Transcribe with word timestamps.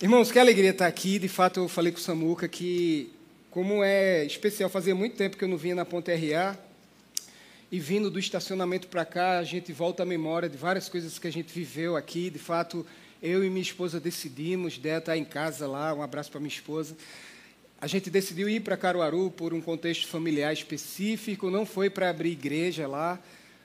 Irmãos, 0.00 0.30
que 0.30 0.38
alegria 0.38 0.70
estar 0.70 0.86
aqui. 0.86 1.18
De 1.18 1.26
fato, 1.26 1.58
eu 1.58 1.68
falei 1.68 1.90
com 1.90 1.98
o 1.98 2.00
Samuca 2.00 2.46
que, 2.46 3.10
como 3.50 3.82
é 3.82 4.24
especial, 4.24 4.70
fazia 4.70 4.94
muito 4.94 5.16
tempo 5.16 5.36
que 5.36 5.42
eu 5.42 5.48
não 5.48 5.56
vinha 5.56 5.74
na 5.74 5.84
Ponte 5.84 6.14
RA. 6.14 6.56
E 7.70 7.80
vindo 7.80 8.08
do 8.08 8.16
estacionamento 8.16 8.86
para 8.86 9.04
cá, 9.04 9.40
a 9.40 9.42
gente 9.42 9.72
volta 9.72 10.04
à 10.04 10.06
memória 10.06 10.48
de 10.48 10.56
várias 10.56 10.88
coisas 10.88 11.18
que 11.18 11.26
a 11.26 11.32
gente 11.32 11.52
viveu 11.52 11.96
aqui. 11.96 12.30
De 12.30 12.38
fato, 12.38 12.86
eu 13.20 13.44
e 13.44 13.50
minha 13.50 13.60
esposa 13.60 13.98
decidimos, 13.98 14.78
Dé 14.78 14.98
está 14.98 15.16
em 15.16 15.24
casa 15.24 15.66
lá, 15.66 15.92
um 15.92 16.00
abraço 16.00 16.30
para 16.30 16.38
minha 16.38 16.48
esposa. 16.54 16.96
A 17.80 17.88
gente 17.88 18.08
decidiu 18.08 18.48
ir 18.48 18.60
para 18.60 18.76
Caruaru 18.76 19.32
por 19.32 19.52
um 19.52 19.60
contexto 19.60 20.06
familiar 20.06 20.52
específico, 20.52 21.50
não 21.50 21.66
foi 21.66 21.90
para 21.90 22.08
abrir 22.08 22.30
igreja 22.30 22.86
lá, 22.86 23.20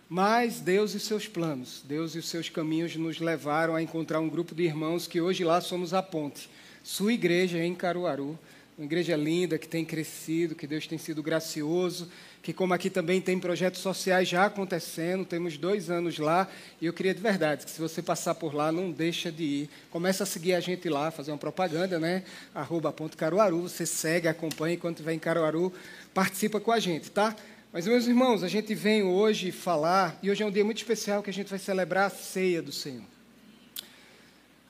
mas 0.09 0.59
Deus 0.59 0.93
e 0.93 0.99
seus 0.99 1.27
planos, 1.27 1.81
Deus 1.85 2.15
e 2.15 2.19
os 2.19 2.27
seus 2.27 2.49
caminhos 2.49 2.95
nos 2.95 3.19
levaram 3.19 3.75
a 3.75 3.81
encontrar 3.81 4.19
um 4.19 4.29
grupo 4.29 4.53
de 4.53 4.63
irmãos 4.63 5.07
que 5.07 5.21
hoje 5.21 5.43
lá 5.43 5.59
somos 5.61 5.93
a 5.93 6.03
ponte. 6.03 6.49
Sua 6.83 7.13
igreja 7.13 7.63
em 7.63 7.73
Caruaru, 7.73 8.37
uma 8.77 8.85
igreja 8.85 9.15
linda 9.15 9.57
que 9.57 9.67
tem 9.67 9.85
crescido, 9.85 10.55
que 10.55 10.67
Deus 10.67 10.87
tem 10.87 10.97
sido 10.97 11.21
gracioso, 11.21 12.09
que 12.41 12.51
como 12.51 12.73
aqui 12.73 12.89
também 12.89 13.21
tem 13.21 13.39
projetos 13.39 13.79
sociais 13.79 14.27
já 14.27 14.45
acontecendo, 14.45 15.23
temos 15.23 15.57
dois 15.57 15.89
anos 15.89 16.17
lá, 16.17 16.49
e 16.81 16.85
eu 16.85 16.91
queria 16.91 17.13
de 17.13 17.21
verdade 17.21 17.65
que 17.65 17.71
se 17.71 17.79
você 17.79 18.01
passar 18.01 18.35
por 18.35 18.53
lá, 18.53 18.71
não 18.71 18.91
deixa 18.91 19.31
de 19.31 19.43
ir. 19.43 19.69
Começa 19.89 20.23
a 20.23 20.25
seguir 20.25 20.53
a 20.53 20.59
gente 20.59 20.89
lá, 20.89 21.09
fazer 21.09 21.31
uma 21.31 21.37
propaganda, 21.37 21.99
né? 21.99 22.23
Arroba 22.53 22.91
ponto 22.91 23.15
Caruaru, 23.15 23.61
você 23.61 23.85
segue, 23.85 24.27
acompanha, 24.27 24.75
enquanto 24.75 24.97
estiver 24.97 25.13
em 25.13 25.19
Caruaru, 25.19 25.71
participa 26.13 26.59
com 26.59 26.71
a 26.71 26.79
gente, 26.79 27.09
tá? 27.09 27.33
Mas, 27.73 27.87
meus 27.87 28.05
irmãos, 28.05 28.43
a 28.43 28.47
gente 28.47 28.75
vem 28.75 29.01
hoje 29.01 29.51
falar, 29.51 30.19
e 30.21 30.29
hoje 30.29 30.43
é 30.43 30.45
um 30.45 30.51
dia 30.51 30.63
muito 30.63 30.77
especial 30.77 31.23
que 31.23 31.31
a 31.31 31.33
gente 31.33 31.49
vai 31.49 31.57
celebrar 31.57 32.05
a 32.05 32.09
ceia 32.11 32.61
do 32.61 32.71
Senhor. 32.71 33.01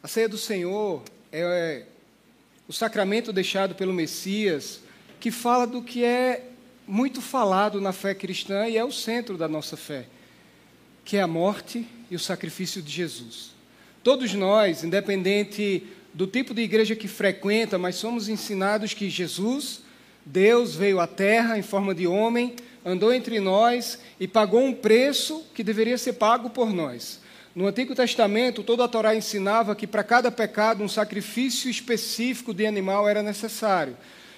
A 0.01 0.07
ceia 0.07 0.29
do 0.29 0.37
Senhor 0.37 1.03
é 1.29 1.83
o 2.65 2.71
sacramento 2.71 3.33
deixado 3.33 3.75
pelo 3.75 3.91
Messias, 3.91 4.79
que 5.19 5.31
fala 5.31 5.67
do 5.67 5.81
que 5.81 6.05
é 6.05 6.45
muito 6.87 7.21
falado 7.21 7.81
na 7.81 7.91
fé 7.91 8.15
cristã 8.15 8.69
e 8.69 8.77
é 8.77 8.85
o 8.85 8.91
centro 8.91 9.37
da 9.37 9.49
nossa 9.49 9.75
fé, 9.75 10.05
que 11.03 11.17
é 11.17 11.21
a 11.21 11.27
morte 11.27 11.85
e 12.09 12.15
o 12.15 12.19
sacrifício 12.19 12.81
de 12.81 12.89
Jesus. 12.89 13.51
Todos 14.01 14.33
nós, 14.33 14.81
independente 14.81 15.85
do 16.13 16.25
tipo 16.25 16.53
de 16.53 16.61
igreja 16.61 16.95
que 16.95 17.09
frequenta, 17.09 17.77
mas 17.77 17.95
somos 17.95 18.29
ensinados 18.29 18.93
que 18.93 19.09
Jesus, 19.09 19.81
Deus, 20.25 20.73
veio 20.73 21.01
à 21.01 21.07
terra 21.07 21.57
em 21.57 21.61
forma 21.61 21.93
de 21.93 22.07
homem 22.07 22.55
andou 22.85 23.13
entre 23.13 23.39
nós 23.39 23.99
e 24.19 24.27
pagou 24.27 24.63
um 24.63 24.73
preço 24.73 25.45
que 25.53 25.63
deveria 25.63 25.97
ser 25.97 26.13
pago 26.13 26.49
por 26.49 26.73
nós. 26.73 27.21
No 27.55 27.67
Antigo 27.67 27.93
Testamento, 27.93 28.63
toda 28.63 28.83
a 28.83 28.87
Torá 28.87 29.15
ensinava 29.15 29.75
que 29.75 29.85
para 29.85 30.03
cada 30.03 30.31
pecado 30.31 30.83
um 30.83 30.89
sacrifício 30.89 31.69
específico 31.69 32.53
de 32.53 32.65
animal 32.65 33.07
era 33.07 33.21
necessário. 33.21 33.95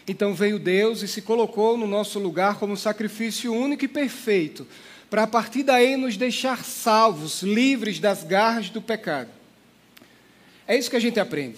Então 0.08 0.34
veio 0.34 0.60
Deus 0.60 1.02
e 1.02 1.08
se 1.08 1.22
colocou 1.22 1.78
no 1.78 1.88
nosso 1.88 2.20
lugar 2.20 2.60
como 2.60 2.76
sacrifício 2.76 3.54
único 3.54 3.86
e 3.86 3.88
perfeito, 3.88 4.68
para 5.10 5.23
a 5.23 5.28
partir 5.28 5.64
daí 5.64 5.96
nos 5.96 6.18
deixar 6.18 6.64
salvos, 6.64 7.42
livres 7.42 8.00
das 8.00 8.23
garras 8.23 8.70
do 8.70 8.82
pecado. 8.82 9.30
É 10.68 10.78
isso 10.78 10.90
que 10.90 10.96
a 10.96 11.02
gente 11.02 11.20
aprende 11.20 11.58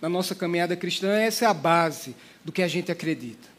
na 0.00 0.08
nossa 0.08 0.34
caminhada 0.34 0.76
cristã, 0.76 1.12
essa 1.12 1.44
é 1.44 1.48
a 1.48 1.54
base 1.54 2.14
do 2.44 2.52
que 2.52 2.62
a 2.62 2.68
gente 2.68 2.92
acredita. 2.92 3.57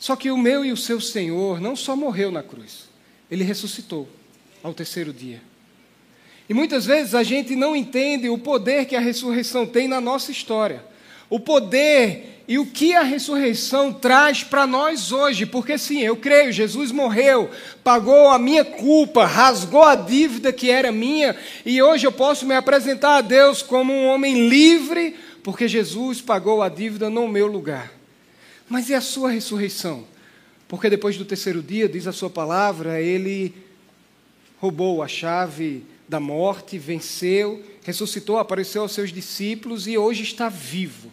Só 0.00 0.16
que 0.16 0.30
o 0.30 0.36
meu 0.38 0.64
e 0.64 0.72
o 0.72 0.78
seu 0.78 0.98
Senhor 0.98 1.60
não 1.60 1.76
só 1.76 1.94
morreu 1.94 2.32
na 2.32 2.42
cruz, 2.42 2.88
ele 3.30 3.44
ressuscitou 3.44 4.08
ao 4.62 4.72
terceiro 4.72 5.12
dia. 5.12 5.42
E 6.48 6.54
muitas 6.54 6.86
vezes 6.86 7.14
a 7.14 7.22
gente 7.22 7.54
não 7.54 7.76
entende 7.76 8.30
o 8.30 8.38
poder 8.38 8.86
que 8.86 8.96
a 8.96 9.00
ressurreição 9.00 9.66
tem 9.66 9.86
na 9.86 10.00
nossa 10.00 10.32
história. 10.32 10.82
O 11.28 11.38
poder 11.38 12.42
e 12.48 12.58
o 12.58 12.64
que 12.64 12.94
a 12.94 13.02
ressurreição 13.02 13.92
traz 13.92 14.42
para 14.42 14.66
nós 14.66 15.12
hoje, 15.12 15.44
porque 15.44 15.76
sim, 15.76 16.00
eu 16.00 16.16
creio, 16.16 16.50
Jesus 16.50 16.90
morreu, 16.90 17.50
pagou 17.84 18.30
a 18.30 18.38
minha 18.38 18.64
culpa, 18.64 19.26
rasgou 19.26 19.84
a 19.84 19.94
dívida 19.94 20.50
que 20.50 20.70
era 20.70 20.90
minha, 20.90 21.36
e 21.64 21.80
hoje 21.80 22.06
eu 22.06 22.10
posso 22.10 22.46
me 22.46 22.54
apresentar 22.54 23.18
a 23.18 23.20
Deus 23.20 23.62
como 23.62 23.92
um 23.92 24.06
homem 24.06 24.48
livre, 24.48 25.14
porque 25.44 25.68
Jesus 25.68 26.22
pagou 26.22 26.62
a 26.62 26.70
dívida 26.70 27.10
no 27.10 27.28
meu 27.28 27.46
lugar. 27.46 27.99
Mas 28.70 28.88
e 28.88 28.94
a 28.94 29.00
sua 29.00 29.32
ressurreição? 29.32 30.06
Porque 30.68 30.88
depois 30.88 31.16
do 31.16 31.24
terceiro 31.24 31.60
dia, 31.60 31.88
diz 31.88 32.06
a 32.06 32.12
sua 32.12 32.30
palavra, 32.30 33.02
ele 33.02 33.52
roubou 34.60 35.02
a 35.02 35.08
chave 35.08 35.82
da 36.08 36.20
morte, 36.20 36.78
venceu, 36.78 37.64
ressuscitou, 37.82 38.38
apareceu 38.38 38.82
aos 38.82 38.92
seus 38.92 39.12
discípulos 39.12 39.88
e 39.88 39.98
hoje 39.98 40.22
está 40.22 40.48
vivo. 40.48 41.10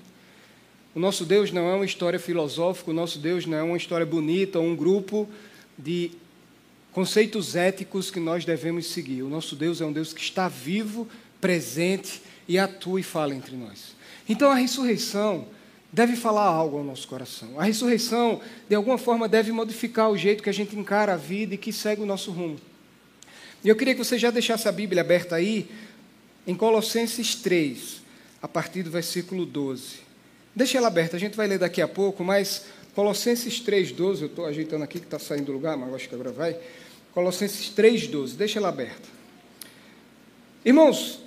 O 0.94 1.00
nosso 1.00 1.25
Deus 1.25 1.51
não 1.51 1.68
é 1.68 1.73
uma 1.73 1.85
história 1.85 2.19
filosófica, 2.19 2.91
o 2.91 2.94
nosso 2.94 3.18
Deus 3.18 3.47
não 3.47 3.57
é 3.57 3.63
uma 3.63 3.78
história 3.78 4.06
bonita, 4.06 4.59
um 4.59 4.75
grupo 4.75 5.28
de 5.75 6.12
conceitos 6.91 7.56
éticos 7.56 8.12
que 8.12 8.19
nós 8.19 8.45
devemos 8.45 8.85
seguir. 8.85 9.24
O 9.24 9.29
nosso 9.29 9.56
Deus 9.56 9.81
é 9.81 9.85
um 9.85 9.91
Deus 9.91 10.13
que 10.13 10.22
está 10.22 10.47
vivo, 10.47 11.07
presente 11.41 12.22
e 12.47 12.59
atua 12.59 13.00
e 13.00 13.03
fala 13.03 13.34
entre 13.34 13.56
nós. 13.56 13.95
Então 14.29 14.51
a 14.51 14.56
ressurreição 14.56 15.47
deve 15.92 16.16
falar 16.16 16.44
algo 16.44 16.78
ao 16.78 16.84
nosso 16.84 17.08
coração. 17.08 17.59
A 17.59 17.64
ressurreição, 17.64 18.42
de 18.68 18.75
alguma 18.75 18.98
forma, 18.98 19.28
deve 19.28 19.52
modificar 19.52 20.09
o 20.09 20.18
jeito 20.18 20.44
que 20.44 20.50
a 20.50 20.53
gente 20.53 20.75
encara 20.75 21.14
a 21.14 21.18
vida 21.18 21.56
e 21.56 21.58
que 21.58 21.72
segue 21.72 22.02
o 22.02 22.06
nosso 22.06 22.31
rumo. 22.31 22.59
E 23.64 23.70
eu 23.70 23.75
queria 23.75 23.94
que 23.94 24.03
você 24.03 24.18
já 24.18 24.30
deixasse 24.30 24.68
a 24.68 24.72
Bíblia 24.72 25.02
aberta 25.02 25.36
aí, 25.36 25.70
em 26.46 26.56
Colossenses 26.56 27.36
3, 27.36 28.02
a 28.42 28.48
partir 28.48 28.84
do 28.84 28.92
versículo 28.92 29.46
12. 29.46 30.08
Deixa 30.56 30.78
ela 30.78 30.88
aberta, 30.88 31.18
a 31.18 31.20
gente 31.20 31.36
vai 31.36 31.48
ler 31.48 31.59
daqui 31.59 31.81
a 31.81 31.88
pouco, 31.88 32.24
mas 32.24 32.66
Colossenses 32.96 33.59
3, 33.59 33.92
12, 33.92 34.22
eu 34.24 34.28
estou 34.28 34.46
ajeitando 34.46 34.84
aqui 34.84 35.00
que 35.00 35.06
está 35.06 35.19
saindo 35.19 35.46
do 35.46 35.52
lugar, 35.52 35.78
mas 35.78 35.94
acho 35.94 36.09
que 36.09 36.16
agora 36.16 36.31
vai. 36.31 36.58
Colossenses 37.14 37.69
3, 37.69 38.08
12, 38.08 38.36
deixa 38.36 38.59
ela 38.59 38.69
aberta. 38.69 39.08
Irmãos, 40.66 41.19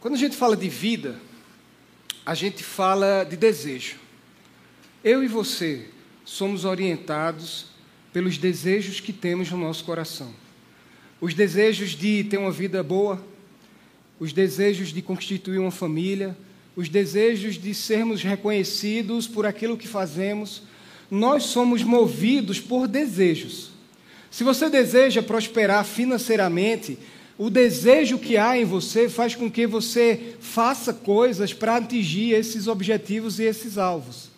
quando 0.00 0.14
a 0.14 0.18
gente 0.18 0.36
fala 0.36 0.56
de 0.56 0.68
vida, 0.68 1.16
a 2.24 2.34
gente 2.34 2.62
fala 2.62 3.24
de 3.24 3.36
desejo. 3.36 4.05
Eu 5.06 5.22
e 5.22 5.28
você 5.28 5.84
somos 6.24 6.64
orientados 6.64 7.66
pelos 8.12 8.38
desejos 8.38 8.98
que 8.98 9.12
temos 9.12 9.48
no 9.48 9.56
nosso 9.56 9.84
coração. 9.84 10.34
Os 11.20 11.32
desejos 11.32 11.90
de 11.90 12.24
ter 12.24 12.38
uma 12.38 12.50
vida 12.50 12.82
boa, 12.82 13.24
os 14.18 14.32
desejos 14.32 14.88
de 14.88 15.00
constituir 15.00 15.60
uma 15.60 15.70
família, 15.70 16.36
os 16.74 16.88
desejos 16.88 17.54
de 17.54 17.72
sermos 17.72 18.24
reconhecidos 18.24 19.28
por 19.28 19.46
aquilo 19.46 19.76
que 19.76 19.86
fazemos. 19.86 20.64
Nós 21.08 21.44
somos 21.44 21.84
movidos 21.84 22.58
por 22.58 22.88
desejos. 22.88 23.70
Se 24.28 24.42
você 24.42 24.68
deseja 24.68 25.22
prosperar 25.22 25.84
financeiramente, 25.84 26.98
o 27.38 27.48
desejo 27.48 28.18
que 28.18 28.36
há 28.36 28.58
em 28.58 28.64
você 28.64 29.08
faz 29.08 29.36
com 29.36 29.48
que 29.48 29.68
você 29.68 30.34
faça 30.40 30.92
coisas 30.92 31.54
para 31.54 31.76
atingir 31.76 32.32
esses 32.32 32.66
objetivos 32.66 33.38
e 33.38 33.44
esses 33.44 33.78
alvos. 33.78 34.34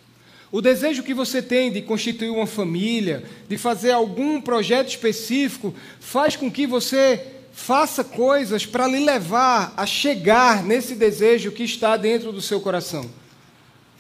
O 0.51 0.63
desejo 0.63 1.03
que 1.03 1.13
você 1.13 1.43
tem 1.43 1.71
de 1.71 1.83
constituir 1.83 2.31
uma 2.31 2.47
família, 2.47 3.25
de 3.49 3.59
fazer 3.59 3.91
algum 3.91 4.41
projeto 4.41 4.89
específico, 4.89 5.75
faz 6.01 6.37
com 6.37 6.51
que 6.51 6.67
você 6.67 7.35
faça 7.53 8.03
coisas 8.03 8.65
para 8.65 8.87
lhe 8.87 9.01
levar 9.01 9.75
a 9.77 9.85
chegar 9.85 10.63
nesse 10.63 10.95
desejo 10.95 11.53
que 11.53 11.65
está 11.65 11.97
dentro 11.97 12.33
do 12.33 12.41
seu 12.41 12.61
coração. 12.61 13.11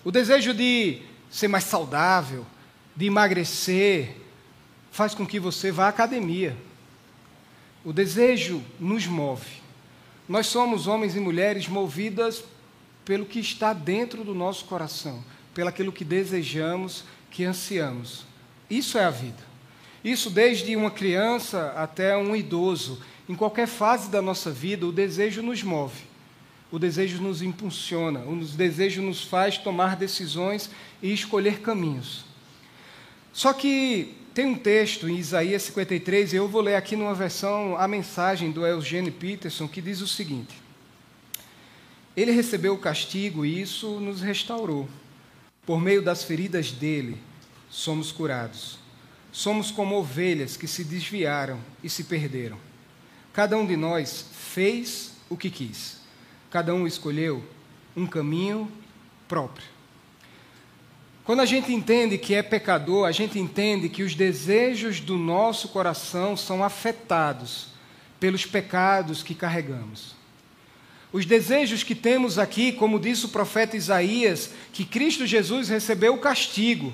O 0.02 0.10
desejo 0.10 0.54
de 0.54 1.02
ser 1.30 1.48
mais 1.48 1.64
saudável, 1.64 2.46
de 2.96 3.06
emagrecer, 3.06 4.16
faz 4.90 5.14
com 5.14 5.26
que 5.26 5.38
você 5.38 5.70
vá 5.70 5.86
à 5.86 5.88
academia. 5.88 6.56
O 7.84 7.92
desejo 7.92 8.62
nos 8.80 9.06
move. 9.06 9.58
Nós 10.26 10.46
somos 10.46 10.86
homens 10.86 11.14
e 11.14 11.20
mulheres 11.20 11.68
movidas 11.68 12.42
pelo 13.04 13.26
que 13.26 13.38
está 13.38 13.72
dentro 13.74 14.24
do 14.24 14.34
nosso 14.34 14.64
coração 14.64 15.22
pelo 15.54 15.68
aquilo 15.68 15.92
que 15.92 16.04
desejamos, 16.04 17.04
que 17.30 17.44
ansiamos. 17.44 18.24
Isso 18.70 18.98
é 18.98 19.04
a 19.04 19.10
vida. 19.10 19.48
Isso 20.04 20.30
desde 20.30 20.76
uma 20.76 20.90
criança 20.90 21.72
até 21.76 22.16
um 22.16 22.34
idoso. 22.34 23.00
Em 23.28 23.34
qualquer 23.34 23.66
fase 23.66 24.10
da 24.10 24.22
nossa 24.22 24.50
vida, 24.50 24.86
o 24.86 24.92
desejo 24.92 25.42
nos 25.42 25.62
move. 25.62 26.08
O 26.70 26.78
desejo 26.78 27.20
nos 27.22 27.40
impulsiona, 27.40 28.20
o 28.20 28.36
desejo 28.36 29.00
nos 29.00 29.24
faz 29.24 29.56
tomar 29.56 29.96
decisões 29.96 30.70
e 31.02 31.12
escolher 31.12 31.60
caminhos. 31.60 32.26
Só 33.32 33.54
que 33.54 34.14
tem 34.34 34.46
um 34.46 34.54
texto 34.54 35.08
em 35.08 35.16
Isaías 35.16 35.62
53, 35.62 36.32
e 36.32 36.36
eu 36.36 36.46
vou 36.46 36.60
ler 36.60 36.74
aqui 36.74 36.94
numa 36.94 37.14
versão 37.14 37.76
a 37.76 37.88
mensagem 37.88 38.52
do 38.52 38.66
Eugene 38.66 39.10
Peterson, 39.10 39.66
que 39.66 39.80
diz 39.80 40.00
o 40.02 40.06
seguinte: 40.06 40.54
Ele 42.14 42.32
recebeu 42.32 42.74
o 42.74 42.78
castigo 42.78 43.46
e 43.46 43.62
isso 43.62 43.98
nos 43.98 44.20
restaurou. 44.20 44.86
Por 45.68 45.82
meio 45.82 46.00
das 46.00 46.24
feridas 46.24 46.72
dele, 46.72 47.18
somos 47.68 48.10
curados. 48.10 48.78
Somos 49.30 49.70
como 49.70 49.96
ovelhas 49.96 50.56
que 50.56 50.66
se 50.66 50.82
desviaram 50.82 51.60
e 51.84 51.90
se 51.90 52.04
perderam. 52.04 52.56
Cada 53.34 53.54
um 53.54 53.66
de 53.66 53.76
nós 53.76 54.24
fez 54.32 55.12
o 55.28 55.36
que 55.36 55.50
quis. 55.50 55.98
Cada 56.50 56.74
um 56.74 56.86
escolheu 56.86 57.44
um 57.94 58.06
caminho 58.06 58.72
próprio. 59.28 59.66
Quando 61.22 61.40
a 61.40 61.44
gente 61.44 61.70
entende 61.70 62.16
que 62.16 62.34
é 62.34 62.42
pecador, 62.42 63.06
a 63.06 63.12
gente 63.12 63.38
entende 63.38 63.90
que 63.90 64.02
os 64.02 64.14
desejos 64.14 65.00
do 65.00 65.18
nosso 65.18 65.68
coração 65.68 66.34
são 66.34 66.64
afetados 66.64 67.68
pelos 68.18 68.46
pecados 68.46 69.22
que 69.22 69.34
carregamos. 69.34 70.17
Os 71.12 71.24
desejos 71.24 71.82
que 71.82 71.94
temos 71.94 72.38
aqui, 72.38 72.72
como 72.72 73.00
disse 73.00 73.24
o 73.24 73.30
profeta 73.30 73.76
Isaías, 73.76 74.50
que 74.72 74.84
Cristo 74.84 75.26
Jesus 75.26 75.68
recebeu 75.68 76.14
o 76.14 76.18
castigo 76.18 76.92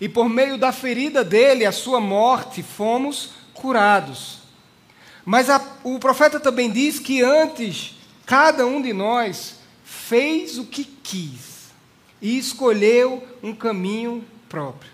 e 0.00 0.08
por 0.08 0.28
meio 0.28 0.58
da 0.58 0.72
ferida 0.72 1.24
dele, 1.24 1.64
a 1.64 1.72
sua 1.72 2.00
morte, 2.00 2.62
fomos 2.62 3.30
curados. 3.54 4.40
Mas 5.24 5.48
a, 5.48 5.78
o 5.82 5.98
profeta 5.98 6.38
também 6.38 6.70
diz 6.70 6.98
que 6.98 7.22
antes, 7.22 7.96
cada 8.26 8.66
um 8.66 8.82
de 8.82 8.92
nós 8.92 9.56
fez 9.82 10.58
o 10.58 10.64
que 10.64 10.84
quis 10.84 11.70
e 12.20 12.36
escolheu 12.36 13.26
um 13.42 13.54
caminho 13.54 14.24
próprio. 14.48 14.90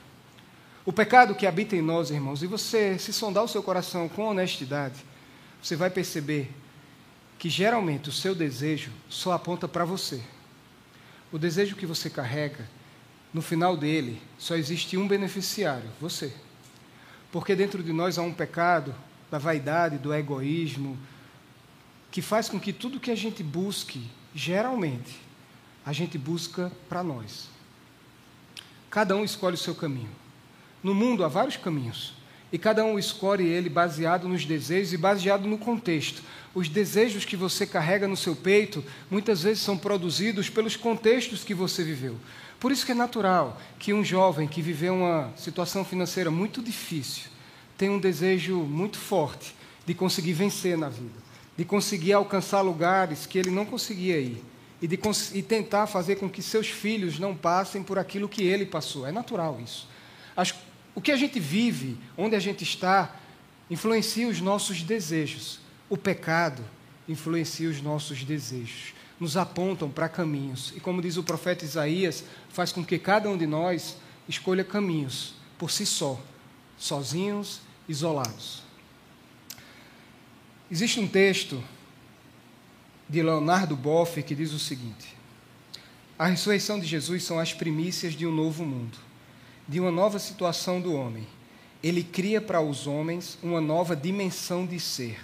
O 0.84 0.92
pecado 0.92 1.34
que 1.34 1.46
habita 1.46 1.74
em 1.74 1.82
nós, 1.82 2.10
irmãos, 2.10 2.42
e 2.42 2.46
você 2.46 2.98
se 2.98 3.12
sondar 3.12 3.44
o 3.44 3.48
seu 3.48 3.62
coração 3.62 4.08
com 4.08 4.26
honestidade, 4.26 5.04
você 5.62 5.76
vai 5.76 5.90
perceber 5.90 6.50
que 7.40 7.48
geralmente 7.48 8.10
o 8.10 8.12
seu 8.12 8.34
desejo 8.34 8.92
só 9.08 9.32
aponta 9.32 9.66
para 9.66 9.82
você. 9.82 10.20
O 11.32 11.38
desejo 11.38 11.74
que 11.74 11.86
você 11.86 12.10
carrega, 12.10 12.68
no 13.32 13.40
final 13.40 13.78
dele, 13.78 14.20
só 14.38 14.56
existe 14.56 14.98
um 14.98 15.08
beneficiário: 15.08 15.88
você. 15.98 16.34
Porque 17.32 17.56
dentro 17.56 17.82
de 17.82 17.94
nós 17.94 18.18
há 18.18 18.22
um 18.22 18.34
pecado 18.34 18.94
da 19.30 19.38
vaidade, 19.38 19.96
do 19.96 20.12
egoísmo, 20.12 20.98
que 22.10 22.20
faz 22.20 22.46
com 22.46 22.60
que 22.60 22.74
tudo 22.74 23.00
que 23.00 23.10
a 23.10 23.16
gente 23.16 23.42
busque, 23.42 24.06
geralmente, 24.34 25.18
a 25.86 25.94
gente 25.94 26.18
busca 26.18 26.70
para 26.90 27.02
nós. 27.02 27.48
Cada 28.90 29.16
um 29.16 29.24
escolhe 29.24 29.54
o 29.54 29.58
seu 29.58 29.74
caminho. 29.74 30.10
No 30.82 30.94
mundo 30.94 31.24
há 31.24 31.28
vários 31.28 31.56
caminhos. 31.56 32.12
E 32.52 32.58
cada 32.58 32.84
um 32.84 32.98
escolhe 32.98 33.44
ele 33.44 33.68
baseado 33.68 34.28
nos 34.28 34.44
desejos 34.44 34.92
e 34.92 34.98
baseado 34.98 35.46
no 35.46 35.56
contexto. 35.56 36.20
Os 36.54 36.68
desejos 36.68 37.24
que 37.24 37.36
você 37.36 37.66
carrega 37.66 38.08
no 38.08 38.16
seu 38.16 38.34
peito 38.34 38.84
muitas 39.10 39.42
vezes 39.42 39.62
são 39.62 39.78
produzidos 39.78 40.50
pelos 40.50 40.76
contextos 40.76 41.44
que 41.44 41.54
você 41.54 41.84
viveu. 41.84 42.16
Por 42.58 42.72
isso 42.72 42.84
que 42.84 42.92
é 42.92 42.94
natural 42.94 43.60
que 43.78 43.92
um 43.94 44.04
jovem 44.04 44.48
que 44.48 44.60
viveu 44.60 44.94
uma 44.94 45.32
situação 45.36 45.84
financeira 45.84 46.30
muito 46.30 46.60
difícil 46.60 47.30
tenha 47.78 47.92
um 47.92 47.98
desejo 47.98 48.56
muito 48.56 48.98
forte 48.98 49.54
de 49.86 49.94
conseguir 49.94 50.34
vencer 50.34 50.76
na 50.76 50.88
vida, 50.88 51.18
de 51.56 51.64
conseguir 51.64 52.12
alcançar 52.12 52.60
lugares 52.60 53.24
que 53.24 53.38
ele 53.38 53.50
não 53.50 53.64
conseguia 53.64 54.18
ir 54.18 54.44
e 54.82 54.86
de 54.86 54.98
e 55.32 55.42
tentar 55.42 55.86
fazer 55.86 56.16
com 56.16 56.28
que 56.28 56.42
seus 56.42 56.68
filhos 56.68 57.18
não 57.18 57.34
passem 57.34 57.82
por 57.82 57.98
aquilo 57.98 58.28
que 58.28 58.42
ele 58.42 58.66
passou. 58.66 59.06
É 59.06 59.12
natural 59.12 59.58
isso. 59.62 59.88
As 60.36 60.52
o 60.94 61.00
que 61.00 61.12
a 61.12 61.16
gente 61.16 61.38
vive, 61.38 61.96
onde 62.16 62.34
a 62.34 62.40
gente 62.40 62.64
está, 62.64 63.16
influencia 63.70 64.28
os 64.28 64.40
nossos 64.40 64.82
desejos. 64.82 65.60
O 65.90 65.96
pecado 65.98 66.64
influencia 67.06 67.68
os 67.68 67.82
nossos 67.82 68.24
desejos, 68.24 68.94
nos 69.18 69.36
apontam 69.36 69.90
para 69.90 70.08
caminhos. 70.08 70.72
E 70.74 70.80
como 70.80 71.02
diz 71.02 71.18
o 71.18 71.22
profeta 71.22 71.66
Isaías, 71.66 72.24
faz 72.48 72.72
com 72.72 72.82
que 72.82 72.98
cada 72.98 73.28
um 73.28 73.36
de 73.36 73.46
nós 73.46 73.98
escolha 74.26 74.64
caminhos 74.64 75.34
por 75.58 75.70
si 75.70 75.84
só, 75.84 76.18
sozinhos, 76.78 77.60
isolados. 77.86 78.62
Existe 80.70 80.98
um 81.00 81.08
texto 81.08 81.62
de 83.06 83.22
Leonardo 83.22 83.76
Boff 83.76 84.22
que 84.22 84.34
diz 84.34 84.52
o 84.52 84.58
seguinte: 84.58 85.14
A 86.18 86.28
ressurreição 86.28 86.80
de 86.80 86.86
Jesus 86.86 87.24
são 87.24 87.38
as 87.38 87.52
primícias 87.52 88.14
de 88.14 88.26
um 88.26 88.32
novo 88.32 88.64
mundo 88.64 89.10
de 89.70 89.78
uma 89.78 89.92
nova 89.92 90.18
situação 90.18 90.80
do 90.80 90.92
homem. 90.92 91.24
Ele 91.80 92.02
cria 92.02 92.40
para 92.40 92.60
os 92.60 92.88
homens 92.88 93.38
uma 93.40 93.60
nova 93.60 93.94
dimensão 93.94 94.66
de 94.66 94.80
ser, 94.80 95.16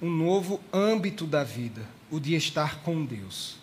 um 0.00 0.10
novo 0.10 0.60
âmbito 0.72 1.26
da 1.26 1.44
vida, 1.44 1.82
o 2.10 2.18
de 2.18 2.34
estar 2.34 2.80
com 2.82 3.04
Deus. 3.04 3.56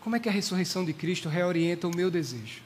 Como 0.00 0.16
é 0.16 0.18
que 0.18 0.28
a 0.28 0.32
ressurreição 0.32 0.84
de 0.84 0.92
Cristo 0.92 1.28
reorienta 1.28 1.86
o 1.86 1.96
meu 1.96 2.10
desejo? 2.10 2.60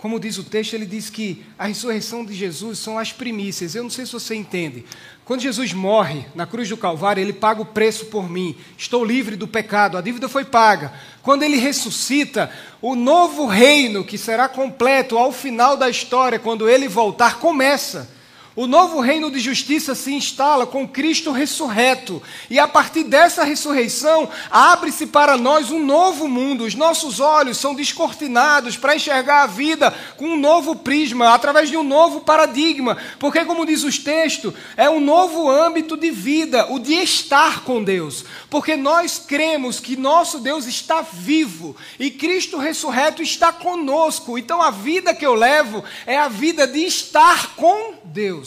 Como 0.00 0.18
diz 0.18 0.38
o 0.38 0.44
texto, 0.44 0.72
ele 0.72 0.86
diz 0.86 1.10
que 1.10 1.44
a 1.58 1.66
ressurreição 1.66 2.24
de 2.24 2.32
Jesus 2.32 2.78
são 2.78 2.98
as 2.98 3.12
primícias. 3.12 3.74
Eu 3.74 3.82
não 3.82 3.90
sei 3.90 4.06
se 4.06 4.12
você 4.12 4.34
entende. 4.34 4.86
Quando 5.26 5.42
Jesus 5.42 5.74
morre 5.74 6.24
na 6.34 6.46
cruz 6.46 6.70
do 6.70 6.76
Calvário, 6.76 7.20
ele 7.20 7.34
paga 7.34 7.60
o 7.60 7.66
preço 7.66 8.06
por 8.06 8.30
mim. 8.30 8.56
Estou 8.78 9.04
livre 9.04 9.36
do 9.36 9.46
pecado, 9.46 9.98
a 9.98 10.00
dívida 10.00 10.26
foi 10.26 10.42
paga. 10.42 10.90
Quando 11.20 11.42
ele 11.42 11.58
ressuscita, 11.58 12.50
o 12.80 12.94
novo 12.94 13.46
reino 13.46 14.02
que 14.02 14.16
será 14.16 14.48
completo 14.48 15.18
ao 15.18 15.32
final 15.32 15.76
da 15.76 15.90
história, 15.90 16.38
quando 16.38 16.66
ele 16.66 16.88
voltar, 16.88 17.38
começa. 17.38 18.08
O 18.56 18.66
novo 18.66 18.98
reino 19.00 19.30
de 19.30 19.38
justiça 19.38 19.94
se 19.94 20.12
instala 20.12 20.66
com 20.66 20.86
Cristo 20.86 21.30
ressurreto, 21.30 22.20
e 22.50 22.58
a 22.58 22.66
partir 22.66 23.04
dessa 23.04 23.44
ressurreição, 23.44 24.28
abre-se 24.50 25.06
para 25.06 25.36
nós 25.36 25.70
um 25.70 25.78
novo 25.78 26.26
mundo. 26.26 26.64
Os 26.64 26.74
nossos 26.74 27.20
olhos 27.20 27.58
são 27.58 27.76
descortinados 27.76 28.76
para 28.76 28.96
enxergar 28.96 29.44
a 29.44 29.46
vida 29.46 29.94
com 30.16 30.30
um 30.30 30.36
novo 30.36 30.74
prisma, 30.74 31.32
através 31.32 31.68
de 31.68 31.76
um 31.76 31.84
novo 31.84 32.22
paradigma, 32.22 32.96
porque, 33.20 33.44
como 33.44 33.64
diz 33.64 33.84
os 33.84 33.98
textos, 33.98 34.52
é 34.76 34.90
um 34.90 34.98
novo 34.98 35.48
âmbito 35.48 35.96
de 35.96 36.10
vida, 36.10 36.66
o 36.72 36.80
de 36.80 36.94
estar 36.94 37.62
com 37.62 37.84
Deus, 37.84 38.24
porque 38.50 38.74
nós 38.76 39.22
cremos 39.24 39.78
que 39.78 39.96
nosso 39.96 40.40
Deus 40.40 40.66
está 40.66 41.02
vivo 41.02 41.76
e 42.00 42.10
Cristo 42.10 42.58
ressurreto 42.58 43.22
está 43.22 43.52
conosco. 43.52 44.36
Então, 44.36 44.60
a 44.60 44.72
vida 44.72 45.14
que 45.14 45.24
eu 45.24 45.34
levo 45.34 45.84
é 46.04 46.18
a 46.18 46.26
vida 46.26 46.66
de 46.66 46.80
estar 46.80 47.54
com 47.54 47.94
Deus. 48.04 48.39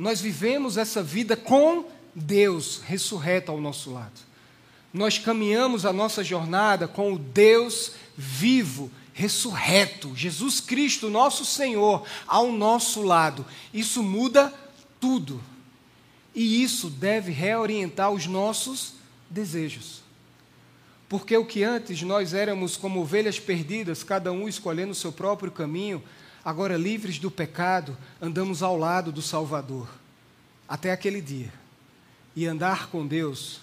Nós 0.00 0.18
vivemos 0.18 0.78
essa 0.78 1.02
vida 1.02 1.36
com 1.36 1.84
Deus 2.14 2.80
ressurreto 2.82 3.52
ao 3.52 3.60
nosso 3.60 3.92
lado. 3.92 4.18
Nós 4.94 5.18
caminhamos 5.18 5.84
a 5.84 5.92
nossa 5.92 6.24
jornada 6.24 6.88
com 6.88 7.12
o 7.12 7.18
Deus 7.18 7.92
vivo, 8.16 8.90
ressurreto, 9.12 10.16
Jesus 10.16 10.58
Cristo, 10.58 11.10
nosso 11.10 11.44
Senhor, 11.44 12.02
ao 12.26 12.50
nosso 12.50 13.02
lado. 13.02 13.44
Isso 13.74 14.02
muda 14.02 14.54
tudo. 14.98 15.38
E 16.34 16.62
isso 16.62 16.88
deve 16.88 17.30
reorientar 17.30 18.10
os 18.10 18.24
nossos 18.24 18.94
desejos. 19.28 20.00
Porque 21.10 21.36
o 21.36 21.44
que 21.44 21.62
antes 21.62 22.00
nós 22.00 22.32
éramos 22.32 22.74
como 22.74 23.02
ovelhas 23.02 23.38
perdidas, 23.38 24.02
cada 24.02 24.32
um 24.32 24.48
escolhendo 24.48 24.92
o 24.92 24.94
seu 24.94 25.12
próprio 25.12 25.52
caminho, 25.52 26.02
Agora, 26.44 26.76
livres 26.76 27.18
do 27.18 27.30
pecado, 27.30 27.96
andamos 28.20 28.62
ao 28.62 28.76
lado 28.76 29.12
do 29.12 29.20
Salvador, 29.20 29.88
até 30.68 30.90
aquele 30.90 31.20
dia. 31.20 31.52
E 32.34 32.46
andar 32.46 32.88
com 32.88 33.06
Deus 33.06 33.60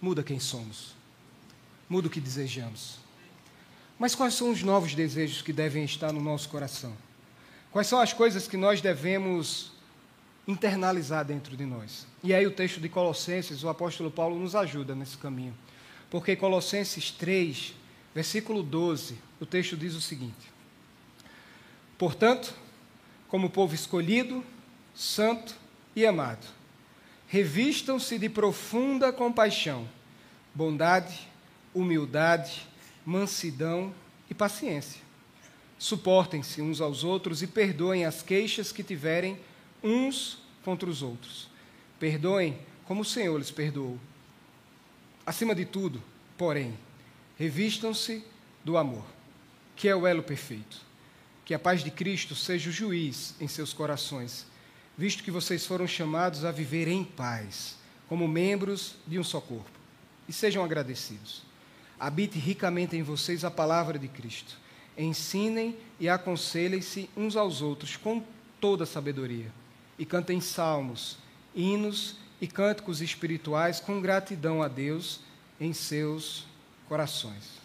muda 0.00 0.22
quem 0.22 0.38
somos, 0.38 0.94
muda 1.88 2.06
o 2.06 2.10
que 2.10 2.20
desejamos. 2.20 2.98
Mas 3.98 4.14
quais 4.14 4.34
são 4.34 4.50
os 4.50 4.62
novos 4.62 4.94
desejos 4.94 5.42
que 5.42 5.52
devem 5.52 5.84
estar 5.84 6.12
no 6.12 6.22
nosso 6.22 6.48
coração? 6.48 6.96
Quais 7.72 7.86
são 7.86 8.00
as 8.00 8.12
coisas 8.12 8.48
que 8.48 8.56
nós 8.56 8.80
devemos 8.80 9.72
internalizar 10.46 11.24
dentro 11.24 11.56
de 11.56 11.64
nós? 11.64 12.06
E 12.22 12.32
aí, 12.32 12.46
o 12.46 12.50
texto 12.50 12.80
de 12.80 12.88
Colossenses, 12.88 13.62
o 13.62 13.68
apóstolo 13.68 14.10
Paulo 14.10 14.38
nos 14.38 14.54
ajuda 14.54 14.94
nesse 14.94 15.18
caminho. 15.18 15.54
Porque 16.10 16.34
Colossenses 16.34 17.10
3, 17.10 17.74
versículo 18.14 18.62
12, 18.62 19.16
o 19.40 19.46
texto 19.46 19.76
diz 19.76 19.94
o 19.94 20.00
seguinte: 20.00 20.50
Portanto, 22.00 22.54
como 23.28 23.50
povo 23.50 23.74
escolhido, 23.74 24.42
santo 24.94 25.54
e 25.94 26.06
amado, 26.06 26.46
revistam-se 27.28 28.18
de 28.18 28.26
profunda 28.26 29.12
compaixão, 29.12 29.86
bondade, 30.54 31.28
humildade, 31.74 32.66
mansidão 33.04 33.92
e 34.30 34.34
paciência. 34.34 35.02
Suportem-se 35.78 36.62
uns 36.62 36.80
aos 36.80 37.04
outros 37.04 37.42
e 37.42 37.46
perdoem 37.46 38.06
as 38.06 38.22
queixas 38.22 38.72
que 38.72 38.82
tiverem 38.82 39.38
uns 39.84 40.38
contra 40.64 40.88
os 40.88 41.02
outros. 41.02 41.50
Perdoem 41.98 42.58
como 42.86 43.02
o 43.02 43.04
Senhor 43.04 43.36
lhes 43.36 43.50
perdoou. 43.50 44.00
Acima 45.26 45.54
de 45.54 45.66
tudo, 45.66 46.02
porém, 46.38 46.78
revistam-se 47.38 48.24
do 48.64 48.78
amor, 48.78 49.04
que 49.76 49.86
é 49.86 49.94
o 49.94 50.06
elo 50.06 50.22
perfeito 50.22 50.88
que 51.50 51.54
a 51.54 51.58
paz 51.58 51.82
de 51.82 51.90
Cristo 51.90 52.36
seja 52.36 52.70
o 52.70 52.72
juiz 52.72 53.34
em 53.40 53.48
seus 53.48 53.72
corações, 53.72 54.46
visto 54.96 55.24
que 55.24 55.32
vocês 55.32 55.66
foram 55.66 55.84
chamados 55.84 56.44
a 56.44 56.52
viver 56.52 56.86
em 56.86 57.02
paz, 57.02 57.76
como 58.08 58.28
membros 58.28 58.94
de 59.04 59.18
um 59.18 59.24
só 59.24 59.40
corpo. 59.40 59.68
E 60.28 60.32
sejam 60.32 60.62
agradecidos. 60.62 61.42
Habite 61.98 62.38
ricamente 62.38 62.96
em 62.96 63.02
vocês 63.02 63.44
a 63.44 63.50
palavra 63.50 63.98
de 63.98 64.06
Cristo. 64.06 64.56
Ensinem 64.96 65.76
e 65.98 66.08
aconselhem-se 66.08 67.10
uns 67.16 67.34
aos 67.34 67.62
outros 67.62 67.96
com 67.96 68.22
toda 68.60 68.86
sabedoria. 68.86 69.52
E 69.98 70.06
cantem 70.06 70.40
salmos, 70.40 71.18
hinos 71.52 72.14
e 72.40 72.46
cânticos 72.46 73.02
espirituais 73.02 73.80
com 73.80 74.00
gratidão 74.00 74.62
a 74.62 74.68
Deus 74.68 75.18
em 75.60 75.72
seus 75.72 76.46
corações. 76.88 77.59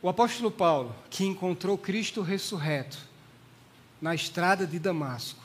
O 0.00 0.08
apóstolo 0.08 0.50
Paulo, 0.50 0.94
que 1.10 1.24
encontrou 1.24 1.76
Cristo 1.76 2.22
ressurreto 2.22 2.98
na 4.00 4.14
estrada 4.14 4.64
de 4.64 4.78
Damasco, 4.78 5.44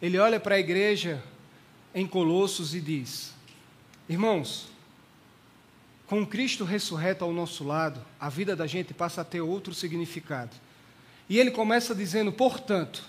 ele 0.00 0.18
olha 0.18 0.40
para 0.40 0.54
a 0.54 0.58
igreja 0.58 1.22
em 1.94 2.06
Colossos 2.06 2.74
e 2.74 2.80
diz: 2.80 3.34
Irmãos, 4.08 4.68
com 6.06 6.24
Cristo 6.24 6.64
ressurreto 6.64 7.24
ao 7.24 7.32
nosso 7.32 7.64
lado, 7.64 8.00
a 8.18 8.28
vida 8.28 8.56
da 8.56 8.66
gente 8.66 8.94
passa 8.94 9.20
a 9.20 9.24
ter 9.24 9.40
outro 9.40 9.74
significado. 9.74 10.56
E 11.28 11.38
ele 11.38 11.50
começa 11.50 11.94
dizendo: 11.94 12.32
portanto, 12.32 13.04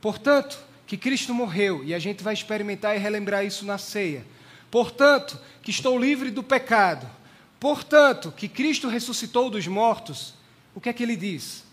portanto, 0.00 0.58
que 0.86 0.96
Cristo 0.96 1.34
morreu, 1.34 1.84
e 1.84 1.92
a 1.92 1.98
gente 1.98 2.24
vai 2.24 2.32
experimentar 2.32 2.96
e 2.96 2.98
relembrar 2.98 3.44
isso 3.44 3.66
na 3.66 3.76
ceia. 3.76 4.24
Portanto, 4.70 5.38
que 5.62 5.70
estou 5.70 5.98
livre 5.98 6.30
do 6.30 6.42
pecado. 6.42 7.17
Portanto, 7.60 8.32
que 8.36 8.48
Cristo 8.48 8.88
ressuscitou 8.88 9.50
dos 9.50 9.66
mortos. 9.66 10.34
O 10.74 10.80
que 10.80 10.88
é 10.88 10.92
que 10.92 11.02
ele 11.02 11.16
diz? 11.16 11.64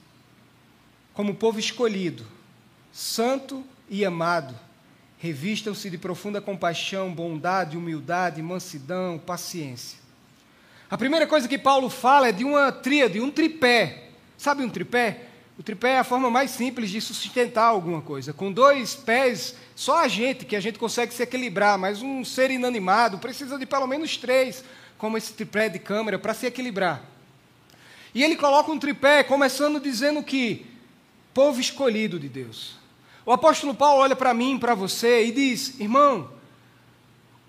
Como 1.13 1.36
povo 1.36 1.60
escolhido, 1.60 2.25
santo 2.92 3.63
e 3.89 4.04
amado, 4.04 4.58
revistam-se 5.18 5.89
de 5.89 5.98
profunda 5.98 6.42
compaixão, 6.42 7.13
bondade, 7.13 7.77
humildade, 7.77 8.42
mansidão, 8.42 9.20
paciência. 9.20 10.00
A 10.89 10.98
primeira 10.98 11.25
coisa 11.25 11.48
que 11.48 11.58
Paulo 11.58 11.89
fala 11.89 12.30
é 12.30 12.32
de 12.32 12.44
uma 12.44 12.72
tríade, 12.72 13.20
um 13.20 13.32
tripé. 13.32 14.10
Sabe 14.38 14.63
um 14.63 14.70
tripé? 14.70 15.30
O 15.58 15.63
tripé 15.63 15.94
é 15.94 16.00
a 16.00 16.04
forma 16.04 16.30
mais 16.30 16.51
simples 16.51 16.89
de 16.89 17.00
sustentar 17.00 17.65
alguma 17.65 18.01
coisa. 18.01 18.34
Com 18.34 18.51
dois 18.51 18.94
pés, 18.94 19.56
só 19.74 20.04
a 20.04 20.08
gente, 20.08 20.46
que 20.46 20.56
a 20.56 20.60
gente 20.60 20.77
consegue 20.77 21.13
se 21.13 21.24
equilibrar, 21.24 21.77
mas 21.77 22.01
um 22.01 22.25
ser 22.25 22.51
inanimado 22.51 23.18
precisa 23.20 23.58
de 23.58 23.65
pelo 23.65 23.88
menos 23.88 24.18
três, 24.18 24.63
como 24.97 25.17
esse 25.17 25.33
tripé 25.33 25.69
de 25.69 25.79
câmera, 25.79 26.17
para 26.17 26.33
se 26.33 26.45
equilibrar. 26.45 27.03
E 28.13 28.23
ele 28.23 28.35
coloca 28.35 28.71
um 28.71 28.79
tripé, 28.79 29.23
começando 29.23 29.79
dizendo 29.79 30.23
que 30.23 30.65
povo 31.33 31.59
escolhido 31.59 32.17
de 32.17 32.29
Deus. 32.29 32.77
O 33.25 33.31
apóstolo 33.31 33.73
Paulo 33.73 34.01
olha 34.01 34.15
para 34.15 34.33
mim, 34.33 34.57
para 34.57 34.73
você, 34.73 35.25
e 35.25 35.31
diz: 35.31 35.79
irmão, 35.79 36.29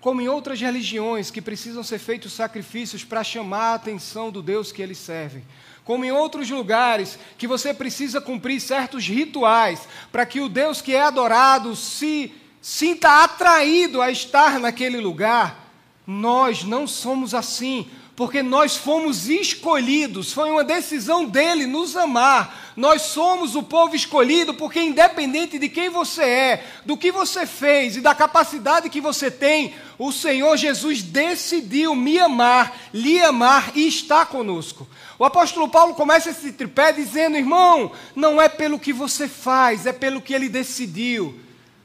como 0.01 0.21
em 0.21 0.27
outras 0.27 0.59
religiões 0.59 1.31
que 1.31 1.41
precisam 1.41 1.83
ser 1.83 1.99
feitos 1.99 2.33
sacrifícios 2.33 3.03
para 3.03 3.23
chamar 3.23 3.71
a 3.71 3.73
atenção 3.75 4.31
do 4.31 4.41
Deus 4.41 4.71
que 4.71 4.81
eles 4.81 4.97
servem, 4.97 5.43
como 5.83 6.03
em 6.03 6.11
outros 6.11 6.49
lugares 6.49 7.17
que 7.37 7.47
você 7.47 7.73
precisa 7.73 8.19
cumprir 8.19 8.59
certos 8.59 9.07
rituais 9.07 9.87
para 10.11 10.25
que 10.25 10.41
o 10.41 10.49
Deus 10.49 10.81
que 10.81 10.93
é 10.93 11.01
adorado 11.01 11.75
se 11.75 12.33
sinta 12.61 13.23
atraído 13.23 14.01
a 14.01 14.11
estar 14.11 14.59
naquele 14.59 14.99
lugar, 14.99 15.66
nós 16.07 16.63
não 16.63 16.87
somos 16.87 17.33
assim 17.33 17.85
porque 18.17 18.41
nós 18.41 18.75
fomos 18.75 19.29
escolhidos, 19.29 20.33
foi 20.33 20.49
uma 20.49 20.63
decisão 20.63 21.23
dele 21.23 21.67
nos 21.67 21.95
amar. 21.95 22.73
Nós 22.75 23.03
somos 23.03 23.55
o 23.55 23.61
povo 23.61 23.95
escolhido, 23.95 24.55
porque 24.55 24.81
independente 24.81 25.59
de 25.59 25.69
quem 25.69 25.91
você 25.91 26.23
é, 26.23 26.65
do 26.83 26.97
que 26.97 27.11
você 27.11 27.45
fez 27.45 27.95
e 27.95 28.01
da 28.01 28.15
capacidade 28.15 28.89
que 28.89 28.99
você 28.99 29.29
tem, 29.29 29.75
o 29.99 30.11
Senhor 30.11 30.57
Jesus 30.57 31.03
decidiu 31.03 31.93
me 31.93 32.17
amar, 32.17 32.75
lhe 32.91 33.19
amar 33.19 33.71
e 33.75 33.87
está 33.87 34.25
conosco. 34.25 34.87
O 35.19 35.23
apóstolo 35.23 35.69
Paulo 35.69 35.93
começa 35.93 36.31
esse 36.31 36.51
tripé 36.51 36.91
dizendo: 36.91 37.37
irmão, 37.37 37.91
não 38.15 38.41
é 38.41 38.49
pelo 38.49 38.79
que 38.79 38.91
você 38.91 39.27
faz, 39.27 39.85
é 39.85 39.93
pelo 39.93 40.23
que 40.23 40.33
ele 40.33 40.49
decidiu. 40.49 41.39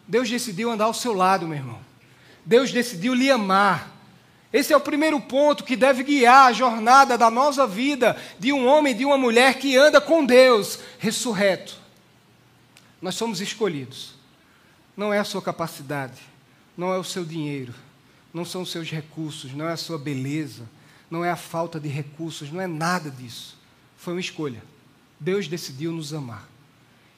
Deus 0.09 0.31
decidiu 0.31 0.71
andar 0.71 0.87
ao 0.87 0.95
seu 0.95 1.13
lado, 1.13 1.47
meu 1.47 1.59
irmão. 1.59 1.79
Deus 2.43 2.73
decidiu 2.73 3.13
lhe 3.13 3.31
amar. 3.31 3.92
Esse 4.53 4.73
é 4.73 4.77
o 4.77 4.81
primeiro 4.81 5.19
ponto 5.21 5.65
que 5.65 5.77
deve 5.77 6.03
guiar 6.03 6.49
a 6.49 6.53
jornada 6.53 7.17
da 7.17 7.31
nossa 7.31 7.67
vida 7.67 8.17
de 8.39 8.53
um 8.53 8.67
homem 8.67 8.93
e 8.93 8.99
de 8.99 9.05
uma 9.05 9.17
mulher 9.17 9.59
que 9.59 9.77
anda 9.77 10.01
com 10.01 10.27
Deus 10.27 10.79
ressurreto. 10.99 11.77
Nós 13.01 13.15
somos 13.15 13.41
escolhidos. 13.41 14.15
Não 14.95 15.13
é 15.13 15.19
a 15.19 15.25
sua 15.25 15.41
capacidade, 15.41 16.21
não 16.77 16.93
é 16.93 16.99
o 16.99 17.05
seu 17.05 17.25
dinheiro, 17.25 17.75
não 18.33 18.45
são 18.45 18.61
os 18.61 18.71
seus 18.71 18.91
recursos, 18.91 19.55
não 19.55 19.67
é 19.67 19.73
a 19.73 19.77
sua 19.77 19.99
beleza, 19.99 20.69
não 21.11 21.25
é 21.25 21.31
a 21.31 21.37
falta 21.37 21.81
de 21.81 21.89
recursos, 21.89 22.53
não 22.53 22.61
é 22.61 22.67
nada 22.67 23.11
disso. 23.11 23.59
Foi 23.97 24.13
uma 24.13 24.21
escolha. 24.21 24.63
Deus 25.19 25.49
decidiu 25.49 25.93
nos 25.93 26.13
amar. 26.13 26.47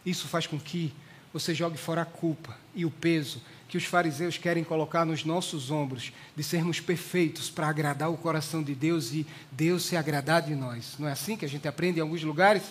Isso 0.06 0.28
faz 0.28 0.46
com 0.46 0.58
que 0.58 0.94
você 1.32 1.52
jogue 1.52 1.76
fora 1.76 2.02
a 2.02 2.06
culpa 2.06 2.56
e 2.74 2.84
o 2.84 2.90
peso 2.90 3.42
que 3.74 3.78
os 3.78 3.86
fariseus 3.86 4.38
querem 4.38 4.62
colocar 4.62 5.04
nos 5.04 5.24
nossos 5.24 5.68
ombros, 5.68 6.12
de 6.36 6.44
sermos 6.44 6.78
perfeitos 6.78 7.50
para 7.50 7.66
agradar 7.66 8.08
o 8.08 8.16
coração 8.16 8.62
de 8.62 8.72
Deus 8.72 9.12
e 9.12 9.26
Deus 9.50 9.82
se 9.82 9.96
agradar 9.96 10.42
de 10.42 10.54
nós. 10.54 10.94
Não 10.96 11.08
é 11.08 11.10
assim 11.10 11.36
que 11.36 11.44
a 11.44 11.48
gente 11.48 11.66
aprende 11.66 11.98
em 11.98 12.00
alguns 12.00 12.22
lugares? 12.22 12.62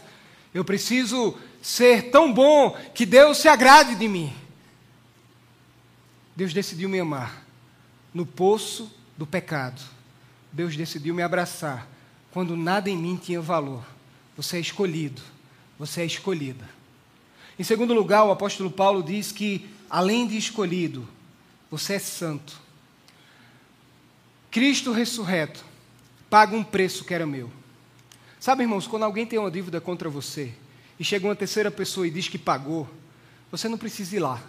Eu 0.53 0.63
preciso 0.63 1.37
ser 1.61 2.03
tão 2.03 2.33
bom 2.33 2.69
que 2.95 3.05
Deus 3.05 3.39
se 3.39 3.49
agrade 3.49 3.95
de 3.95 4.07
mim. 4.07 4.33
Deus 6.37 6.53
decidiu 6.53 6.87
me 6.87 7.01
amar 7.01 7.45
no 8.13 8.25
poço 8.25 8.89
do 9.17 9.27
pecado. 9.27 9.81
Deus 10.53 10.77
decidiu 10.77 11.13
me 11.13 11.21
abraçar 11.21 11.85
quando 12.31 12.55
nada 12.55 12.89
em 12.89 12.95
mim 12.95 13.19
tinha 13.21 13.41
valor. 13.41 13.83
Você 14.37 14.55
é 14.55 14.61
escolhido, 14.61 15.21
você 15.77 16.03
é 16.03 16.05
escolhida. 16.05 16.63
Em 17.57 17.63
segundo 17.63 17.93
lugar, 17.93 18.23
o 18.25 18.31
apóstolo 18.31 18.71
Paulo 18.71 19.03
diz 19.03 19.31
que 19.31 19.69
além 19.89 20.27
de 20.27 20.37
escolhido, 20.37 21.07
você 21.69 21.93
é 21.93 21.99
santo. 21.99 22.59
Cristo 24.49 24.91
ressurreto 24.91 25.63
paga 26.29 26.55
um 26.55 26.63
preço 26.63 27.03
que 27.03 27.13
era 27.13 27.25
meu. 27.25 27.51
Sabe, 28.39 28.63
irmãos, 28.63 28.87
quando 28.87 29.03
alguém 29.03 29.25
tem 29.25 29.39
uma 29.39 29.51
dívida 29.51 29.79
contra 29.79 30.09
você 30.09 30.53
e 30.99 31.03
chega 31.03 31.27
uma 31.27 31.35
terceira 31.35 31.71
pessoa 31.71 32.07
e 32.07 32.11
diz 32.11 32.27
que 32.27 32.37
pagou, 32.37 32.89
você 33.51 33.69
não 33.69 33.77
precisa 33.77 34.15
ir 34.15 34.19
lá. 34.19 34.41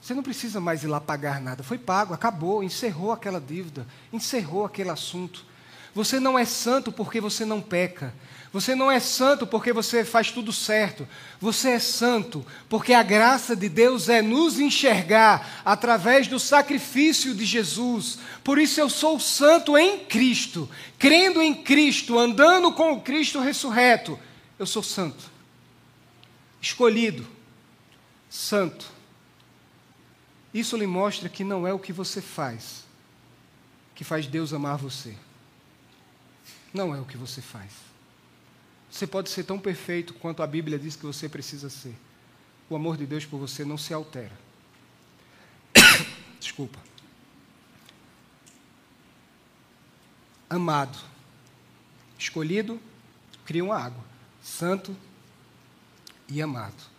Você 0.00 0.14
não 0.14 0.22
precisa 0.22 0.60
mais 0.60 0.82
ir 0.82 0.86
lá 0.86 1.00
pagar 1.00 1.40
nada. 1.40 1.62
Foi 1.62 1.76
pago, 1.76 2.14
acabou, 2.14 2.62
encerrou 2.62 3.12
aquela 3.12 3.40
dívida, 3.40 3.86
encerrou 4.12 4.64
aquele 4.64 4.88
assunto. 4.88 5.44
Você 5.94 6.20
não 6.20 6.38
é 6.38 6.44
santo 6.44 6.92
porque 6.92 7.20
você 7.20 7.44
não 7.44 7.60
peca. 7.60 8.14
Você 8.52 8.74
não 8.74 8.90
é 8.90 8.98
santo 8.98 9.46
porque 9.46 9.72
você 9.72 10.04
faz 10.04 10.30
tudo 10.32 10.52
certo. 10.52 11.06
Você 11.40 11.70
é 11.70 11.78
santo 11.78 12.44
porque 12.68 12.92
a 12.92 13.02
graça 13.02 13.54
de 13.54 13.68
Deus 13.68 14.08
é 14.08 14.20
nos 14.20 14.58
enxergar 14.58 15.62
através 15.64 16.26
do 16.26 16.38
sacrifício 16.38 17.34
de 17.34 17.44
Jesus. 17.44 18.18
Por 18.42 18.58
isso 18.58 18.80
eu 18.80 18.88
sou 18.88 19.20
santo 19.20 19.78
em 19.78 20.00
Cristo, 20.00 20.68
crendo 20.98 21.40
em 21.40 21.54
Cristo, 21.54 22.18
andando 22.18 22.72
com 22.72 22.92
o 22.92 23.00
Cristo 23.00 23.40
ressurreto. 23.40 24.18
Eu 24.58 24.66
sou 24.66 24.82
santo. 24.82 25.30
Escolhido, 26.60 27.26
santo. 28.28 28.86
Isso 30.52 30.76
lhe 30.76 30.86
mostra 30.86 31.28
que 31.28 31.44
não 31.44 31.66
é 31.66 31.72
o 31.72 31.78
que 31.78 31.92
você 31.92 32.20
faz 32.20 32.80
que 34.00 34.04
faz 34.04 34.26
Deus 34.26 34.54
amar 34.54 34.78
você. 34.78 35.14
Não 36.72 36.94
é 36.94 37.00
o 37.00 37.04
que 37.04 37.16
você 37.16 37.40
faz. 37.40 37.72
Você 38.90 39.06
pode 39.06 39.30
ser 39.30 39.44
tão 39.44 39.58
perfeito 39.58 40.14
quanto 40.14 40.42
a 40.42 40.46
Bíblia 40.46 40.78
diz 40.78 40.96
que 40.96 41.06
você 41.06 41.28
precisa 41.28 41.70
ser. 41.70 41.94
O 42.68 42.76
amor 42.76 42.96
de 42.96 43.06
Deus 43.06 43.24
por 43.24 43.38
você 43.38 43.64
não 43.64 43.78
se 43.78 43.94
altera. 43.94 44.36
Desculpa. 46.40 46.78
Amado, 50.48 50.98
escolhido, 52.18 52.80
cria 53.44 53.64
uma 53.64 53.76
água. 53.76 54.02
Santo 54.42 54.96
e 56.28 56.42
amado. 56.42 56.90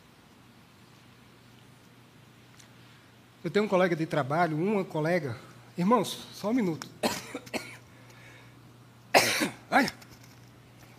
Eu 3.43 3.49
tenho 3.49 3.65
um 3.65 3.67
colega 3.67 3.95
de 3.95 4.05
trabalho, 4.05 4.55
uma 4.55 4.85
colega. 4.85 5.37
Irmãos, 5.77 6.27
só 6.33 6.49
um 6.49 6.53
minuto. 6.53 6.87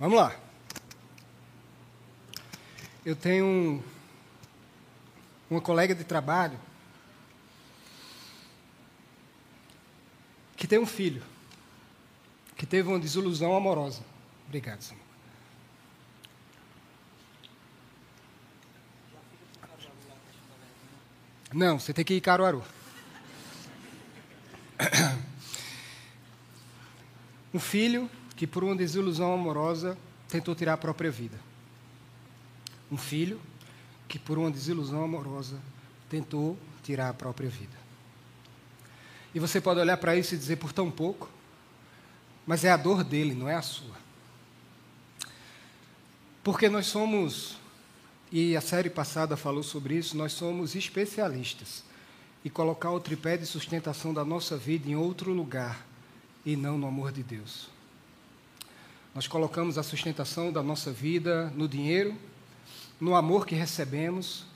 Vamos 0.02 0.18
lá. 0.18 0.37
Eu 3.06 3.14
tenho 3.14 3.80
uma 5.49 5.61
colega 5.61 5.94
de 5.94 6.02
trabalho 6.02 6.59
que 10.56 10.66
tem 10.66 10.80
um 10.80 10.87
filho 10.87 11.23
que 12.56 12.66
teve 12.66 12.88
uma 12.88 12.99
desilusão 12.99 13.54
amorosa. 13.54 14.02
Obrigado, 14.49 14.82
Samuel. 14.82 15.06
Não, 21.52 21.78
você 21.78 21.92
tem 21.92 22.04
que 22.04 22.14
ir 22.14 22.21
Caruaru. 22.21 22.64
Um 27.54 27.61
filho 27.61 28.11
que, 28.42 28.46
por 28.49 28.64
uma 28.64 28.75
desilusão 28.75 29.32
amorosa, 29.32 29.96
tentou 30.28 30.52
tirar 30.52 30.72
a 30.72 30.76
própria 30.76 31.12
vida 31.12 31.38
um 32.90 32.96
filho 32.96 33.40
que, 34.08 34.18
por 34.18 34.37
uma 34.37 34.50
desilusão 34.50 35.04
amorosa, 35.04 35.61
tentou 36.11 36.58
tirar 36.82 37.11
a 37.11 37.14
própria 37.14 37.49
vida. 37.49 37.76
E 39.32 39.38
você 39.38 39.61
pode 39.61 39.78
olhar 39.78 39.96
para 39.96 40.16
isso 40.16 40.34
e 40.34 40.37
dizer, 40.37 40.56
por 40.56 40.72
tão 40.72 40.90
pouco, 40.90 41.30
mas 42.44 42.64
é 42.64 42.72
a 42.72 42.76
dor 42.76 43.04
dele, 43.04 43.32
não 43.32 43.49
é 43.49 43.54
a 43.54 43.62
sua. 43.62 43.94
Porque 46.42 46.68
nós 46.68 46.87
somos, 46.87 47.58
e 48.32 48.56
a 48.56 48.61
série 48.61 48.90
passada 48.90 49.37
falou 49.37 49.62
sobre 49.62 49.94
isso, 49.94 50.16
nós 50.16 50.32
somos 50.32 50.75
especialistas 50.75 51.84
e 52.44 52.50
colocar 52.50 52.90
o 52.90 52.99
tripé 52.99 53.37
de 53.37 53.46
sustentação 53.46 54.12
da 54.12 54.25
nossa 54.25 54.56
vida 54.56 54.90
em 54.90 54.96
outro 54.96 55.32
lugar 55.32 55.87
e 56.44 56.56
não 56.56 56.76
no 56.76 56.88
amor 56.88 57.12
de 57.12 57.22
Deus. 57.22 57.70
Nós 59.14 59.26
colocamos 59.26 59.76
a 59.76 59.83
sustentação 59.83 60.50
da 60.50 60.62
nossa 60.62 60.90
vida 60.90 61.52
no 61.54 61.69
dinheiro, 61.69 62.16
no 62.99 63.14
amor 63.14 63.47
que 63.47 63.54
recebemos, 63.54 64.47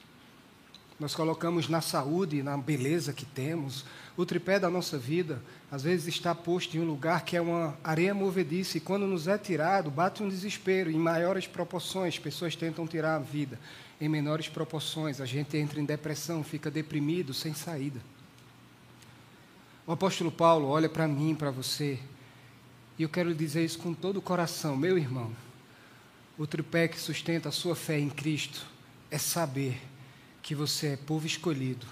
nós 0.99 1.15
colocamos 1.15 1.69
na 1.69 1.83
saúde, 1.83 2.43
na 2.43 2.57
beleza 2.57 3.13
que 3.13 3.27
temos. 3.27 3.85
O 4.17 4.25
tripé 4.25 4.59
da 4.59 4.71
nossa 4.71 4.97
vida, 4.97 5.43
às 5.71 5.83
vezes, 5.83 6.09
está 6.09 6.35
posto 6.35 6.75
em 6.75 6.81
um 6.81 6.87
lugar 6.87 7.23
que 7.23 7.37
é 7.37 7.41
uma 7.41 7.77
areia 7.85 8.15
movediça, 8.15 8.79
e 8.79 8.81
quando 8.81 9.07
nos 9.07 9.29
é 9.29 9.37
tirado, 9.37 9.91
bate 9.91 10.23
um 10.23 10.29
desespero 10.29 10.91
em 10.91 10.97
maiores 10.97 11.47
proporções. 11.47 12.19
Pessoas 12.19 12.57
tentam 12.57 12.87
tirar 12.87 13.17
a 13.17 13.19
vida 13.19 13.61
em 14.01 14.09
menores 14.09 14.49
proporções. 14.49 15.21
A 15.21 15.27
gente 15.27 15.55
entra 15.59 15.79
em 15.79 15.85
depressão, 15.85 16.43
fica 16.43 16.71
deprimido, 16.71 17.35
sem 17.35 17.53
saída. 17.53 18.01
O 19.87 19.93
apóstolo 19.93 20.33
Paulo 20.33 20.69
olha 20.69 20.89
para 20.89 21.07
mim, 21.07 21.35
para 21.35 21.51
você, 21.51 21.99
e 22.99 23.03
eu 23.03 23.09
quero 23.09 23.35
dizer 23.35 23.65
isso 23.65 23.79
com 23.79 23.93
todo 23.93 24.19
o 24.19 24.23
coração, 24.23 24.77
meu 24.77 24.97
irmão. 24.97 25.31
O 26.39 26.47
tripé 26.47 26.89
que 26.89 26.99
sustenta 26.99 27.49
a 27.49 27.53
sua 27.53 27.77
fé 27.77 27.99
em 27.99 28.09
Cristo 28.09 28.67
é 29.11 29.19
saber 29.19 29.81
que 30.43 30.55
você 30.55 30.89
é 30.89 30.97
povo 30.97 31.27
escolhido, 31.27 31.87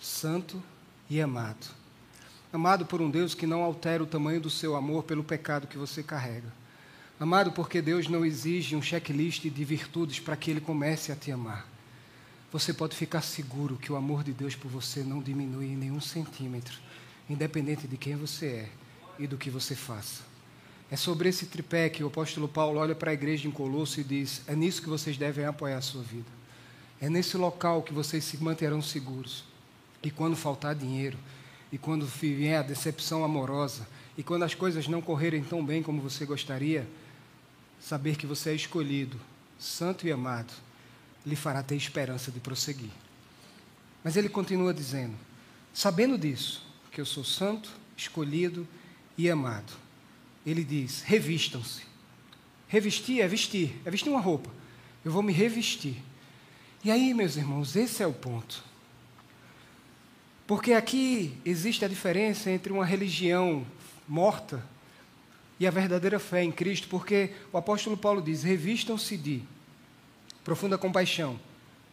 santo 0.00 0.62
e 1.08 1.20
amado. 1.20 1.66
Amado 2.52 2.86
por 2.86 3.02
um 3.02 3.10
Deus 3.10 3.34
que 3.34 3.46
não 3.46 3.62
altera 3.62 4.02
o 4.02 4.06
tamanho 4.06 4.40
do 4.40 4.48
seu 4.48 4.74
amor 4.74 5.02
pelo 5.02 5.22
pecado 5.22 5.66
que 5.66 5.76
você 5.76 6.02
carrega. 6.02 6.50
Amado 7.20 7.52
porque 7.52 7.82
Deus 7.82 8.08
não 8.08 8.24
exige 8.24 8.76
um 8.76 8.82
checklist 8.82 9.42
de 9.42 9.64
virtudes 9.64 10.20
para 10.20 10.36
que 10.36 10.50
Ele 10.50 10.60
comece 10.60 11.10
a 11.12 11.16
te 11.16 11.30
amar. 11.30 11.66
Você 12.50 12.72
pode 12.72 12.96
ficar 12.96 13.20
seguro 13.20 13.76
que 13.76 13.92
o 13.92 13.96
amor 13.96 14.24
de 14.24 14.32
Deus 14.32 14.54
por 14.54 14.70
você 14.70 15.02
não 15.02 15.20
diminui 15.20 15.66
em 15.66 15.76
nenhum 15.76 16.00
centímetro, 16.00 16.78
independente 17.28 17.86
de 17.86 17.98
quem 17.98 18.16
você 18.16 18.46
é 18.46 18.68
e 19.18 19.26
do 19.26 19.36
que 19.36 19.50
você 19.50 19.74
faça. 19.74 20.27
É 20.90 20.96
sobre 20.96 21.28
esse 21.28 21.46
tripé 21.46 21.88
que 21.88 22.02
o 22.02 22.06
apóstolo 22.06 22.48
Paulo 22.48 22.78
olha 22.78 22.94
para 22.94 23.10
a 23.10 23.14
igreja 23.14 23.46
em 23.46 23.50
Colosso 23.50 24.00
e 24.00 24.04
diz: 24.04 24.42
é 24.46 24.54
nisso 24.54 24.80
que 24.80 24.88
vocês 24.88 25.16
devem 25.16 25.44
apoiar 25.44 25.78
a 25.78 25.82
sua 25.82 26.02
vida. 26.02 26.30
É 27.00 27.10
nesse 27.10 27.36
local 27.36 27.82
que 27.82 27.92
vocês 27.92 28.24
se 28.24 28.42
manterão 28.42 28.80
seguros. 28.80 29.44
E 30.02 30.10
quando 30.10 30.36
faltar 30.36 30.74
dinheiro, 30.74 31.18
e 31.70 31.78
quando 31.78 32.06
vier 32.06 32.58
a 32.58 32.62
decepção 32.62 33.22
amorosa, 33.22 33.86
e 34.16 34.22
quando 34.22 34.44
as 34.44 34.54
coisas 34.54 34.88
não 34.88 35.02
correrem 35.02 35.44
tão 35.44 35.64
bem 35.64 35.82
como 35.82 36.00
você 36.00 36.24
gostaria, 36.24 36.88
saber 37.80 38.16
que 38.16 38.26
você 38.26 38.50
é 38.50 38.54
escolhido, 38.54 39.20
santo 39.58 40.06
e 40.06 40.12
amado, 40.12 40.52
lhe 41.26 41.36
fará 41.36 41.62
ter 41.62 41.76
esperança 41.76 42.30
de 42.30 42.40
prosseguir. 42.40 42.90
Mas 44.02 44.16
ele 44.16 44.28
continua 44.28 44.72
dizendo: 44.72 45.14
sabendo 45.74 46.16
disso, 46.16 46.66
que 46.90 47.00
eu 47.00 47.06
sou 47.06 47.22
santo, 47.22 47.70
escolhido 47.96 48.66
e 49.16 49.28
amado, 49.28 49.72
ele 50.50 50.64
diz: 50.64 51.02
revistam-se. 51.02 51.82
Revestir 52.66 53.20
é 53.20 53.28
vestir, 53.28 53.80
é 53.84 53.90
vestir 53.90 54.10
uma 54.10 54.20
roupa. 54.20 54.50
Eu 55.04 55.10
vou 55.10 55.22
me 55.22 55.32
revestir. 55.32 55.96
E 56.84 56.90
aí, 56.90 57.14
meus 57.14 57.36
irmãos, 57.36 57.74
esse 57.76 58.02
é 58.02 58.06
o 58.06 58.12
ponto. 58.12 58.62
Porque 60.46 60.72
aqui 60.72 61.36
existe 61.44 61.84
a 61.84 61.88
diferença 61.88 62.50
entre 62.50 62.72
uma 62.72 62.84
religião 62.84 63.66
morta 64.06 64.64
e 65.60 65.66
a 65.66 65.70
verdadeira 65.70 66.18
fé 66.18 66.42
em 66.42 66.52
Cristo, 66.52 66.88
porque 66.88 67.32
o 67.52 67.58
apóstolo 67.58 67.96
Paulo 67.96 68.22
diz: 68.22 68.42
revistam-se 68.42 69.16
de 69.16 69.42
profunda 70.44 70.78
compaixão, 70.78 71.38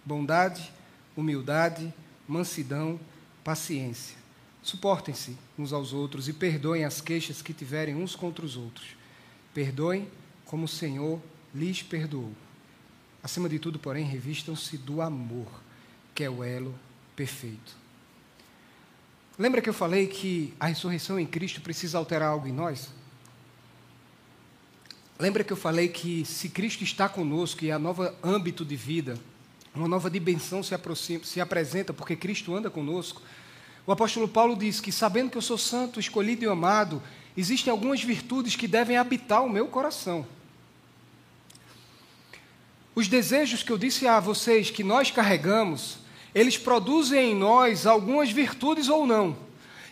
bondade, 0.05 0.71
humildade, 1.15 1.93
mansidão, 2.27 2.99
paciência. 3.43 4.24
Suportem-se 4.65 5.37
uns 5.59 5.71
aos 5.71 5.93
outros 5.93 6.27
e 6.27 6.33
perdoem 6.33 6.85
as 6.85 6.99
queixas 6.99 7.39
que 7.39 7.53
tiverem 7.53 7.93
uns 7.93 8.15
contra 8.15 8.43
os 8.43 8.57
outros. 8.57 8.95
Perdoem 9.53 10.09
como 10.43 10.65
o 10.65 10.67
Senhor 10.67 11.21
lhes 11.53 11.83
perdoou. 11.83 12.33
Acima 13.21 13.47
de 13.47 13.59
tudo, 13.59 13.77
porém, 13.77 14.03
revistam-se 14.03 14.75
do 14.75 15.03
amor, 15.03 15.45
que 16.15 16.23
é 16.23 16.29
o 16.31 16.43
elo 16.43 16.73
perfeito. 17.15 17.77
Lembra 19.37 19.61
que 19.61 19.69
eu 19.69 19.73
falei 19.73 20.07
que 20.07 20.51
a 20.59 20.65
ressurreição 20.65 21.19
em 21.19 21.27
Cristo 21.27 21.61
precisa 21.61 21.99
alterar 21.99 22.29
algo 22.29 22.47
em 22.47 22.51
nós? 22.51 22.89
Lembra 25.19 25.43
que 25.43 25.53
eu 25.53 25.57
falei 25.57 25.89
que 25.89 26.25
se 26.25 26.49
Cristo 26.49 26.83
está 26.83 27.07
conosco 27.07 27.63
e 27.63 27.71
a 27.71 27.77
nova 27.77 28.15
âmbito 28.23 28.65
de 28.65 28.75
vida, 28.75 29.15
uma 29.75 29.87
nova 29.87 30.09
dimensão 30.09 30.63
se, 30.63 30.73
aproxima, 30.73 31.23
se 31.23 31.39
apresenta 31.39 31.93
porque 31.93 32.15
Cristo 32.15 32.55
anda 32.55 32.71
conosco? 32.71 33.21
O 33.87 33.91
apóstolo 33.91 34.27
Paulo 34.27 34.55
diz 34.55 34.79
que, 34.79 34.91
sabendo 34.91 35.29
que 35.29 35.37
eu 35.37 35.41
sou 35.41 35.57
santo, 35.57 35.99
escolhido 35.99 36.43
e 36.43 36.47
amado, 36.47 37.01
existem 37.37 37.69
algumas 37.69 38.01
virtudes 38.01 38.55
que 38.55 38.67
devem 38.67 38.97
habitar 38.97 39.43
o 39.43 39.49
meu 39.49 39.67
coração. 39.67 40.25
Os 42.95 43.07
desejos 43.07 43.61
que 43.61 43.71
eu 43.71 43.77
disse 43.77 44.07
a 44.07 44.19
vocês 44.19 44.71
que 44.71 44.83
nós 44.83 45.11
carregamos, 45.11 45.99
eles 46.33 46.57
produzem 46.57 47.31
em 47.31 47.35
nós 47.35 47.85
algumas 47.85 48.31
virtudes 48.31 48.89
ou 48.89 49.05
não. 49.05 49.37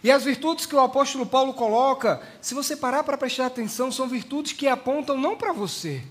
E 0.04 0.10
as 0.10 0.24
virtudes 0.24 0.66
que 0.66 0.76
o 0.76 0.80
apóstolo 0.80 1.26
Paulo 1.26 1.54
coloca, 1.54 2.22
se 2.42 2.54
você 2.54 2.76
parar 2.76 3.04
para 3.04 3.18
prestar 3.18 3.46
atenção, 3.46 3.92
são 3.92 4.08
virtudes 4.08 4.54
que 4.54 4.68
apontam 4.68 5.18
não 5.18 5.38
para 5.38 5.54
você, 5.54 6.02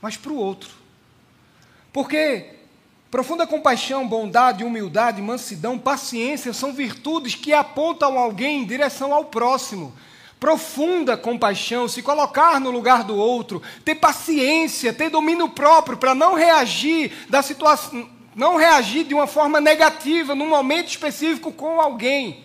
mas 0.00 0.16
para 0.16 0.32
o 0.32 0.36
outro. 0.36 0.70
Porque 1.92 2.57
profunda 3.10 3.46
compaixão, 3.46 4.06
bondade, 4.06 4.64
humildade, 4.64 5.22
mansidão, 5.22 5.78
paciência 5.78 6.52
são 6.52 6.72
virtudes 6.72 7.34
que 7.34 7.52
apontam 7.52 8.18
alguém 8.18 8.62
em 8.62 8.66
direção 8.66 9.12
ao 9.14 9.26
próximo. 9.26 9.94
Profunda 10.38 11.16
compaixão, 11.16 11.88
se 11.88 12.00
colocar 12.00 12.60
no 12.60 12.70
lugar 12.70 13.02
do 13.02 13.16
outro, 13.16 13.60
ter 13.84 13.96
paciência, 13.96 14.92
ter 14.92 15.10
domínio 15.10 15.48
próprio 15.48 15.96
para 15.96 16.14
não 16.14 16.34
reagir 16.34 17.12
da 17.28 17.42
situação, 17.42 18.08
não 18.36 18.56
reagir 18.56 19.04
de 19.04 19.14
uma 19.14 19.26
forma 19.26 19.60
negativa 19.60 20.34
num 20.34 20.48
momento 20.48 20.88
específico 20.88 21.50
com 21.50 21.80
alguém. 21.80 22.44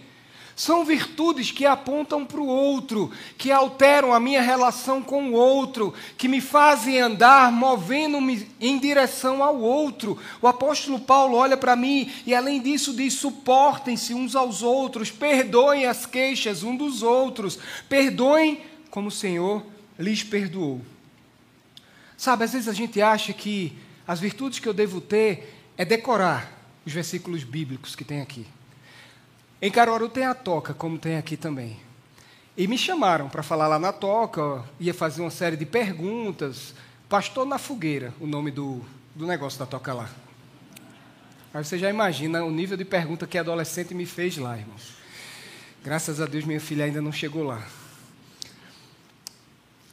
São 0.55 0.85
virtudes 0.85 1.51
que 1.51 1.65
apontam 1.65 2.23
para 2.23 2.39
o 2.39 2.45
outro, 2.45 3.11
que 3.37 3.51
alteram 3.51 4.13
a 4.13 4.19
minha 4.19 4.41
relação 4.41 5.01
com 5.01 5.29
o 5.29 5.33
outro, 5.33 5.93
que 6.15 6.27
me 6.27 6.39
fazem 6.39 6.99
andar 6.99 7.51
movendo-me 7.51 8.47
em 8.61 8.77
direção 8.77 9.43
ao 9.43 9.59
outro. 9.59 10.17
O 10.41 10.47
apóstolo 10.47 10.99
Paulo 10.99 11.37
olha 11.37 11.57
para 11.57 11.75
mim 11.75 12.11
e, 12.25 12.35
além 12.35 12.61
disso, 12.61 12.93
diz: 12.93 13.13
suportem-se 13.13 14.13
uns 14.13 14.35
aos 14.35 14.61
outros, 14.61 15.09
perdoem 15.09 15.85
as 15.85 16.05
queixas 16.05 16.61
uns 16.61 16.77
dos 16.77 17.01
outros, 17.01 17.57
perdoem 17.89 18.61
como 18.91 19.07
o 19.07 19.11
Senhor 19.11 19.65
lhes 19.97 20.23
perdoou. 20.23 20.81
Sabe, 22.15 22.43
às 22.43 22.53
vezes 22.53 22.67
a 22.67 22.73
gente 22.73 23.01
acha 23.01 23.33
que 23.33 23.75
as 24.07 24.19
virtudes 24.19 24.59
que 24.59 24.67
eu 24.67 24.73
devo 24.73 25.01
ter 25.01 25.61
é 25.75 25.83
decorar 25.83 26.51
os 26.85 26.93
versículos 26.93 27.43
bíblicos 27.43 27.95
que 27.95 28.03
tem 28.03 28.21
aqui. 28.21 28.45
Em 29.65 29.71
Caruaru 29.71 30.09
tem 30.09 30.25
a 30.25 30.33
toca, 30.33 30.73
como 30.73 30.99
tem 30.99 31.15
aqui 31.15 31.37
também. 31.37 31.79
E 32.57 32.67
me 32.67 32.77
chamaram 32.77 33.29
para 33.29 33.41
falar 33.41 33.65
lá 33.65 33.79
na 33.79 33.93
toca, 33.93 34.61
ia 34.77 34.93
fazer 34.93 35.21
uma 35.21 35.31
série 35.31 35.55
de 35.55 35.65
perguntas. 35.65 36.75
Pastor 37.07 37.45
na 37.45 37.57
Fogueira, 37.57 38.13
o 38.19 38.27
nome 38.27 38.51
do, 38.51 38.81
do 39.15 39.25
negócio 39.25 39.57
da 39.57 39.65
toca 39.65 39.93
lá. 39.93 40.09
Aí 41.53 41.63
você 41.63 41.79
já 41.79 41.89
imagina 41.89 42.43
o 42.43 42.51
nível 42.51 42.75
de 42.75 42.83
pergunta 42.83 43.25
que 43.25 43.37
a 43.37 43.41
adolescente 43.41 43.93
me 43.93 44.05
fez 44.05 44.35
lá, 44.37 44.57
irmãos. 44.57 44.95
Graças 45.81 46.19
a 46.19 46.25
Deus 46.25 46.43
minha 46.43 46.59
filha 46.59 46.83
ainda 46.83 47.01
não 47.01 47.13
chegou 47.13 47.45
lá. 47.45 47.65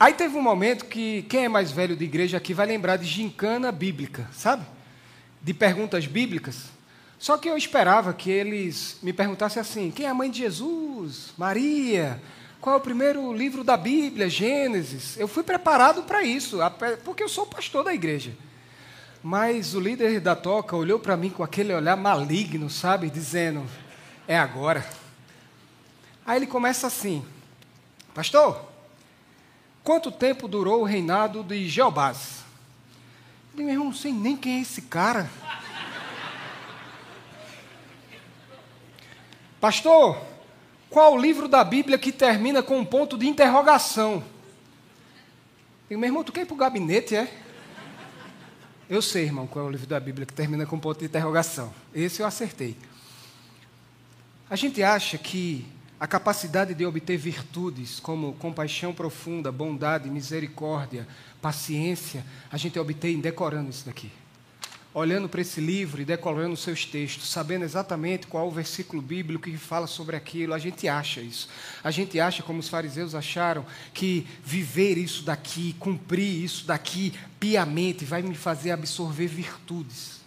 Aí 0.01 0.15
teve 0.15 0.37
um 0.37 0.43
momento 0.43 0.87
que 0.87 1.23
quem 1.29 1.45
é 1.45 1.49
mais 1.49 1.71
velho 1.71 1.95
de 1.95 2.05
igreja 2.05 2.39
aqui 2.39 2.53
vai 2.53 2.67
lembrar 2.67 2.97
de 2.97 3.07
gincana 3.07 3.71
bíblica, 3.71 4.29
sabe? 4.33 4.67
De 5.41 5.55
perguntas 5.55 6.09
bíblicas. 6.09 6.80
Só 7.21 7.37
que 7.37 7.51
eu 7.51 7.57
esperava 7.59 8.15
que 8.15 8.31
eles 8.31 8.97
me 9.03 9.13
perguntassem 9.13 9.61
assim: 9.61 9.91
quem 9.91 10.07
é 10.07 10.09
a 10.09 10.15
mãe 10.15 10.31
de 10.31 10.39
Jesus? 10.39 11.35
Maria? 11.37 12.21
Qual 12.63 12.75
é 12.75 12.79
o 12.79 12.83
primeiro 12.83 13.31
livro 13.35 13.63
da 13.63 13.77
Bíblia? 13.77 14.29
Gênesis. 14.29 15.19
Eu 15.19 15.29
fui 15.29 15.43
preparado 15.43 16.03
para 16.05 16.23
isso, 16.23 16.59
porque 17.05 17.23
eu 17.23 17.29
sou 17.29 17.47
pastor 17.47 17.85
da 17.85 17.93
igreja. 17.93 18.33
Mas 19.23 19.75
o 19.75 19.81
líder 19.81 20.19
da 20.19 20.35
toca 20.35 20.75
olhou 20.75 20.99
para 20.99 21.15
mim 21.15 21.29
com 21.29 21.43
aquele 21.43 21.75
olhar 21.75 21.95
maligno, 21.95 22.71
sabe? 22.71 23.11
Dizendo: 23.11 23.67
é 24.27 24.39
agora. 24.39 24.89
Aí 26.25 26.39
ele 26.39 26.47
começa 26.47 26.87
assim: 26.87 27.23
Pastor, 28.15 28.65
quanto 29.85 30.11
tempo 30.11 30.49
durou 30.49 30.81
o 30.81 30.85
reinado 30.85 31.43
de 31.43 31.69
Jeobás? 31.69 32.45
Eu 33.55 33.65
meu 33.65 33.75
irmão, 33.75 33.87
não 33.89 33.95
sei 33.95 34.11
nem 34.11 34.39
quem 34.39 34.59
é 34.59 34.61
esse 34.63 34.83
cara. 34.83 35.29
Pastor, 39.61 40.19
qual 40.89 41.15
o 41.15 41.21
livro 41.21 41.47
da 41.47 41.63
Bíblia 41.63 41.99
que 41.99 42.11
termina 42.11 42.63
com 42.63 42.79
um 42.79 42.85
ponto 42.85 43.19
de 43.19 43.29
interrogação? 43.29 44.25
Eu, 45.89 45.99
meu 45.99 46.09
irmão, 46.09 46.25
tu 46.25 46.33
quer 46.33 46.43
ir 46.43 46.47
para 46.47 46.55
o 46.55 46.57
gabinete, 46.57 47.15
é? 47.15 47.31
Eu 48.89 49.03
sei, 49.03 49.25
irmão, 49.25 49.47
qual 49.47 49.67
é 49.67 49.69
o 49.69 49.71
livro 49.71 49.87
da 49.87 50.01
Bíblia 50.01 50.27
que 50.27 50.33
termina 50.33 50.65
com 50.65 50.79
ponto 50.79 50.99
de 50.99 51.05
interrogação. 51.05 51.73
Esse 51.95 52.23
eu 52.23 52.27
acertei. 52.27 52.77
A 54.49 54.57
gente 54.57 54.83
acha 54.83 55.19
que 55.19 55.67
a 56.01 56.07
capacidade 56.07 56.75
de 56.75 56.87
obter 56.87 57.19
virtudes 57.19 58.01
como 58.01 58.33
compaixão 58.33 58.95
profunda, 58.95 59.53
bondade, 59.53 60.09
misericórdia, 60.09 61.07
paciência, 61.43 62.25
a 62.51 62.57
gente 62.57 62.79
obtém 62.79 63.21
decorando 63.21 63.69
isso 63.69 63.85
daqui. 63.85 64.11
Olhando 64.93 65.29
para 65.29 65.41
esse 65.41 65.61
livro 65.61 66.03
e 66.03 66.05
decorando 66.05 66.55
os 66.55 66.61
seus 66.61 66.85
textos, 66.85 67.31
sabendo 67.31 67.65
exatamente 67.65 68.27
qual 68.27 68.49
o 68.49 68.51
versículo 68.51 69.01
bíblico 69.01 69.45
que 69.45 69.57
fala 69.57 69.87
sobre 69.87 70.17
aquilo, 70.17 70.53
a 70.53 70.59
gente 70.59 70.89
acha 70.89 71.21
isso. 71.21 71.49
A 71.85 71.93
gente 71.93 72.19
acha, 72.19 72.43
como 72.43 72.59
os 72.59 72.69
fariseus 72.69 73.15
acharam, 73.15 73.65
que 73.95 74.27
viver 74.45 74.99
isso 74.99 75.23
daqui, 75.23 75.77
cumprir 75.79 76.43
isso 76.43 76.67
daqui 76.67 77.15
piamente, 77.39 78.05
vai 78.05 78.21
me 78.21 78.35
fazer 78.35 78.73
absorver 78.73 79.29
virtudes 79.29 80.21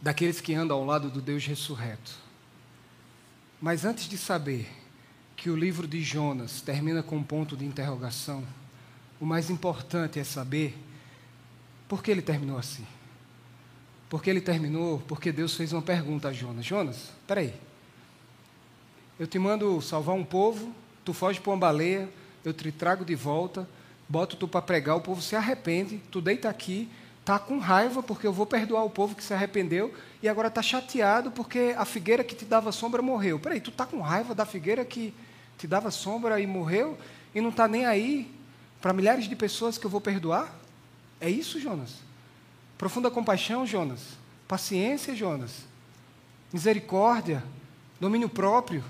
daqueles 0.00 0.40
que 0.40 0.54
andam 0.54 0.76
ao 0.76 0.84
lado 0.84 1.10
do 1.10 1.20
Deus 1.20 1.46
ressurreto. 1.46 2.12
Mas 3.60 3.84
antes 3.84 4.08
de 4.08 4.18
saber 4.18 4.68
que 5.36 5.48
o 5.48 5.56
livro 5.56 5.86
de 5.86 6.02
Jonas 6.02 6.60
termina 6.60 7.02
com 7.02 7.18
um 7.18 7.22
ponto 7.22 7.56
de 7.56 7.64
interrogação, 7.64 8.44
o 9.20 9.24
mais 9.26 9.50
importante 9.50 10.18
é 10.18 10.24
saber 10.24 10.76
por 11.92 12.02
que 12.02 12.10
ele 12.10 12.22
terminou 12.22 12.56
assim. 12.56 12.86
Porque 14.08 14.30
ele 14.30 14.40
terminou 14.40 15.02
porque 15.06 15.30
Deus 15.30 15.54
fez 15.54 15.74
uma 15.74 15.82
pergunta 15.82 16.28
a 16.28 16.32
Jonas: 16.32 16.64
Jonas, 16.64 17.10
peraí. 17.26 17.52
Eu 19.20 19.26
te 19.26 19.38
mando 19.38 19.78
salvar 19.82 20.14
um 20.14 20.24
povo, 20.24 20.72
tu 21.04 21.12
foge 21.12 21.38
para 21.38 21.50
uma 21.50 21.58
baleia, 21.58 22.08
eu 22.42 22.54
te 22.54 22.72
trago 22.72 23.04
de 23.04 23.14
volta, 23.14 23.68
boto 24.08 24.36
tu 24.36 24.48
para 24.48 24.62
pregar, 24.62 24.96
o 24.96 25.02
povo 25.02 25.20
se 25.20 25.36
arrepende, 25.36 26.00
tu 26.10 26.22
deita 26.22 26.48
aqui, 26.48 26.88
Está 27.20 27.38
com 27.38 27.58
raiva 27.58 28.02
porque 28.02 28.26
eu 28.26 28.32
vou 28.32 28.46
perdoar 28.46 28.84
o 28.84 28.90
povo 28.90 29.14
que 29.14 29.22
se 29.22 29.34
arrependeu 29.34 29.94
e 30.22 30.28
agora 30.30 30.48
está 30.48 30.62
chateado 30.62 31.30
porque 31.30 31.74
a 31.76 31.84
figueira 31.84 32.24
que 32.24 32.34
te 32.34 32.46
dava 32.46 32.72
sombra 32.72 33.02
morreu. 33.02 33.38
Peraí, 33.38 33.60
tu 33.60 33.70
está 33.70 33.84
com 33.84 34.00
raiva 34.00 34.34
da 34.34 34.46
figueira 34.46 34.82
que 34.82 35.12
te 35.58 35.66
dava 35.66 35.90
sombra 35.90 36.40
e 36.40 36.46
morreu 36.46 36.98
e 37.34 37.40
não 37.42 37.50
está 37.50 37.68
nem 37.68 37.84
aí 37.84 38.28
para 38.80 38.94
milhares 38.94 39.28
de 39.28 39.36
pessoas 39.36 39.76
que 39.76 39.84
eu 39.84 39.90
vou 39.90 40.00
perdoar? 40.00 40.61
É 41.22 41.30
isso, 41.30 41.60
Jonas? 41.60 41.90
Profunda 42.76 43.08
compaixão, 43.08 43.64
Jonas. 43.64 44.00
Paciência, 44.48 45.14
Jonas. 45.14 45.52
Misericórdia. 46.52 47.44
Domínio 48.00 48.28
próprio. 48.28 48.82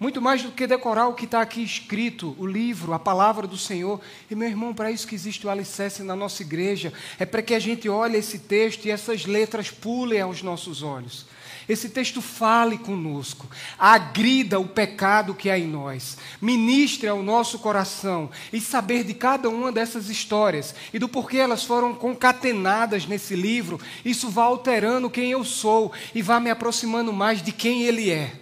Muito 0.00 0.20
mais 0.20 0.42
do 0.42 0.50
que 0.50 0.66
decorar 0.66 1.06
o 1.06 1.14
que 1.14 1.24
está 1.24 1.40
aqui 1.40 1.62
escrito, 1.62 2.34
o 2.36 2.44
livro, 2.44 2.92
a 2.92 2.98
palavra 2.98 3.46
do 3.46 3.56
Senhor. 3.56 4.00
E, 4.28 4.34
meu 4.34 4.48
irmão, 4.48 4.74
para 4.74 4.90
isso 4.90 5.06
que 5.06 5.14
existe 5.14 5.46
o 5.46 5.50
alicerce 5.50 6.02
na 6.02 6.16
nossa 6.16 6.42
igreja, 6.42 6.92
é 7.16 7.24
para 7.24 7.42
que 7.42 7.54
a 7.54 7.60
gente 7.60 7.88
olhe 7.88 8.16
esse 8.16 8.40
texto 8.40 8.86
e 8.86 8.90
essas 8.90 9.24
letras 9.24 9.70
pulem 9.70 10.20
aos 10.20 10.42
nossos 10.42 10.82
olhos. 10.82 11.26
Esse 11.68 11.90
texto 11.90 12.22
fale 12.22 12.78
conosco, 12.78 13.46
agrida 13.78 14.58
o 14.58 14.66
pecado 14.66 15.34
que 15.34 15.50
há 15.50 15.58
em 15.58 15.66
nós, 15.66 16.16
ministre 16.40 17.06
ao 17.06 17.22
nosso 17.22 17.58
coração 17.58 18.30
e 18.50 18.58
saber 18.58 19.04
de 19.04 19.12
cada 19.12 19.50
uma 19.50 19.70
dessas 19.70 20.08
histórias 20.08 20.74
e 20.94 20.98
do 20.98 21.08
porquê 21.08 21.36
elas 21.36 21.64
foram 21.64 21.94
concatenadas 21.94 23.06
nesse 23.06 23.36
livro, 23.36 23.78
isso 24.02 24.30
vai 24.30 24.46
alterando 24.46 25.10
quem 25.10 25.30
eu 25.30 25.44
sou 25.44 25.92
e 26.14 26.22
vai 26.22 26.40
me 26.40 26.48
aproximando 26.48 27.12
mais 27.12 27.42
de 27.42 27.52
quem 27.52 27.82
Ele 27.82 28.10
é. 28.10 28.32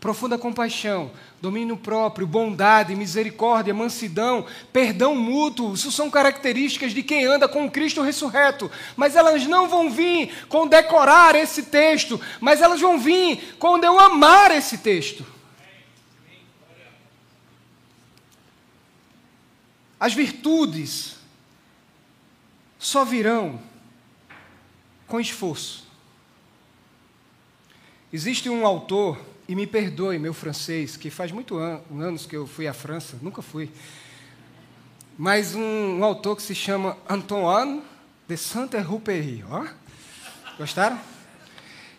Profunda 0.00 0.36
compaixão, 0.36 1.10
domínio 1.40 1.76
próprio, 1.76 2.26
bondade, 2.26 2.94
misericórdia, 2.94 3.72
mansidão, 3.72 4.44
perdão 4.72 5.14
mútuo. 5.14 5.74
Isso 5.74 5.92
são 5.92 6.10
características 6.10 6.92
de 6.92 7.02
quem 7.02 7.24
anda 7.24 7.48
com 7.48 7.70
Cristo 7.70 8.02
ressurreto. 8.02 8.70
Mas 8.96 9.14
elas 9.14 9.46
não 9.46 9.68
vão 9.68 9.90
vir 9.90 10.46
com 10.48 10.66
decorar 10.66 11.34
esse 11.34 11.64
texto, 11.64 12.20
mas 12.40 12.60
elas 12.60 12.80
vão 12.80 12.98
vir 12.98 13.56
quando 13.58 13.84
eu 13.84 13.98
amar 13.98 14.50
esse 14.50 14.78
texto. 14.78 15.24
As 20.00 20.14
virtudes 20.14 21.16
só 22.78 23.04
virão 23.04 23.60
com 25.06 25.18
esforço. 25.18 25.86
Existe 28.12 28.48
um 28.48 28.64
autor 28.64 29.27
e 29.48 29.54
me 29.54 29.66
perdoe, 29.66 30.18
meu 30.18 30.34
francês, 30.34 30.94
que 30.94 31.08
faz 31.08 31.32
muitos 31.32 31.58
an 31.58 31.80
anos 31.90 32.26
que 32.26 32.36
eu 32.36 32.46
fui 32.46 32.68
à 32.68 32.74
França, 32.74 33.18
nunca 33.22 33.40
fui. 33.40 33.70
Mas 35.16 35.54
um, 35.54 35.98
um 35.98 36.04
autor 36.04 36.36
que 36.36 36.42
se 36.42 36.54
chama 36.54 36.98
Antoine 37.08 37.82
de 38.28 38.36
Saint-Exupéry. 38.36 39.42
Ó, 39.50 39.66
gostaram? 40.58 41.00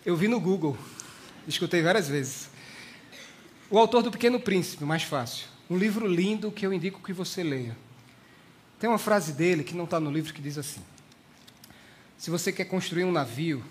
Eu 0.06 0.16
vi 0.16 0.28
no 0.28 0.40
Google, 0.40 0.78
escutei 1.48 1.82
várias 1.82 2.08
vezes. 2.08 2.50
O 3.68 3.80
autor 3.80 4.04
do 4.04 4.12
Pequeno 4.12 4.40
Príncipe, 4.40 4.86
mais 4.86 5.02
fácil. 5.02 5.48
Um 5.68 5.78
livro 5.78 6.08
lindo 6.08 6.52
que 6.52 6.66
eu 6.66 6.72
indico 6.72 7.02
que 7.02 7.12
você 7.12 7.42
leia. 7.42 7.76
Tem 8.80 8.88
uma 8.88 9.00
frase 9.00 9.34
dele 9.34 9.64
que 9.64 9.76
não 9.76 9.86
está 9.86 10.00
no 10.00 10.12
livro 10.12 10.34
que 10.34 10.42
diz 10.42 10.58
assim: 10.58 10.82
Se 12.16 12.30
você 12.30 12.52
quer 12.52 12.66
construir 12.66 13.04
um 13.04 13.12
navio, 13.12 13.64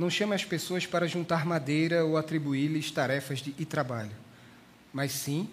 não 0.00 0.08
chame 0.08 0.34
as 0.34 0.46
pessoas 0.46 0.86
para 0.86 1.06
juntar 1.06 1.44
madeira 1.44 2.06
ou 2.06 2.16
atribuir-lhes 2.16 2.90
tarefas 2.90 3.40
de, 3.40 3.54
e 3.58 3.66
trabalho, 3.66 4.16
mas 4.94 5.12
sim 5.12 5.46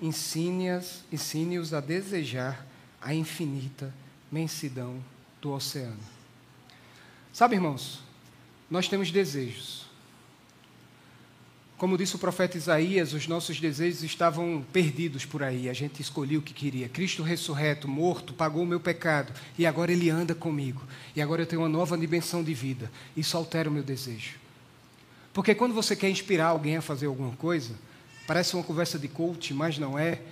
ensine-os 0.00 1.02
ensine 1.12 1.58
a 1.58 1.80
desejar 1.80 2.66
a 2.98 3.14
infinita 3.14 3.92
mensidão 4.32 5.04
do 5.38 5.52
oceano. 5.52 6.00
Sabe, 7.30 7.56
irmãos, 7.56 8.00
nós 8.70 8.88
temos 8.88 9.10
desejos. 9.10 9.83
Como 11.84 11.98
disse 11.98 12.16
o 12.16 12.18
profeta 12.18 12.56
Isaías, 12.56 13.12
os 13.12 13.28
nossos 13.28 13.60
desejos 13.60 14.02
estavam 14.02 14.64
perdidos 14.72 15.26
por 15.26 15.42
aí. 15.42 15.68
A 15.68 15.74
gente 15.74 16.00
escolheu 16.00 16.40
o 16.40 16.42
que 16.42 16.54
queria. 16.54 16.88
Cristo 16.88 17.22
ressurreto, 17.22 17.86
morto, 17.86 18.32
pagou 18.32 18.62
o 18.62 18.66
meu 18.66 18.80
pecado. 18.80 19.34
E 19.58 19.66
agora 19.66 19.92
ele 19.92 20.08
anda 20.08 20.34
comigo. 20.34 20.80
E 21.14 21.20
agora 21.20 21.42
eu 21.42 21.46
tenho 21.46 21.60
uma 21.60 21.68
nova 21.68 21.98
dimensão 21.98 22.42
de 22.42 22.54
vida. 22.54 22.90
Isso 23.14 23.36
altera 23.36 23.68
o 23.68 23.72
meu 23.72 23.82
desejo. 23.82 24.36
Porque 25.34 25.54
quando 25.54 25.74
você 25.74 25.94
quer 25.94 26.08
inspirar 26.08 26.46
alguém 26.46 26.78
a 26.78 26.80
fazer 26.80 27.04
alguma 27.04 27.36
coisa, 27.36 27.74
parece 28.26 28.54
uma 28.54 28.64
conversa 28.64 28.98
de 28.98 29.06
coach, 29.06 29.52
mas 29.52 29.76
não 29.76 29.98
é. 29.98 30.22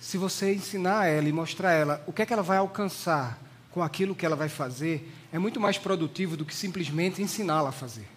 Se 0.00 0.16
você 0.16 0.54
ensinar 0.54 1.06
ela 1.06 1.28
e 1.28 1.32
mostrar 1.32 1.72
ela 1.72 2.02
o 2.06 2.14
que 2.14 2.22
é 2.22 2.24
que 2.24 2.32
ela 2.32 2.42
vai 2.42 2.56
alcançar 2.56 3.38
com 3.72 3.82
aquilo 3.82 4.14
que 4.14 4.24
ela 4.24 4.36
vai 4.36 4.48
fazer, 4.48 5.12
é 5.30 5.38
muito 5.38 5.60
mais 5.60 5.76
produtivo 5.76 6.34
do 6.34 6.46
que 6.46 6.54
simplesmente 6.54 7.20
ensiná-la 7.20 7.68
a 7.68 7.72
fazer. 7.72 8.11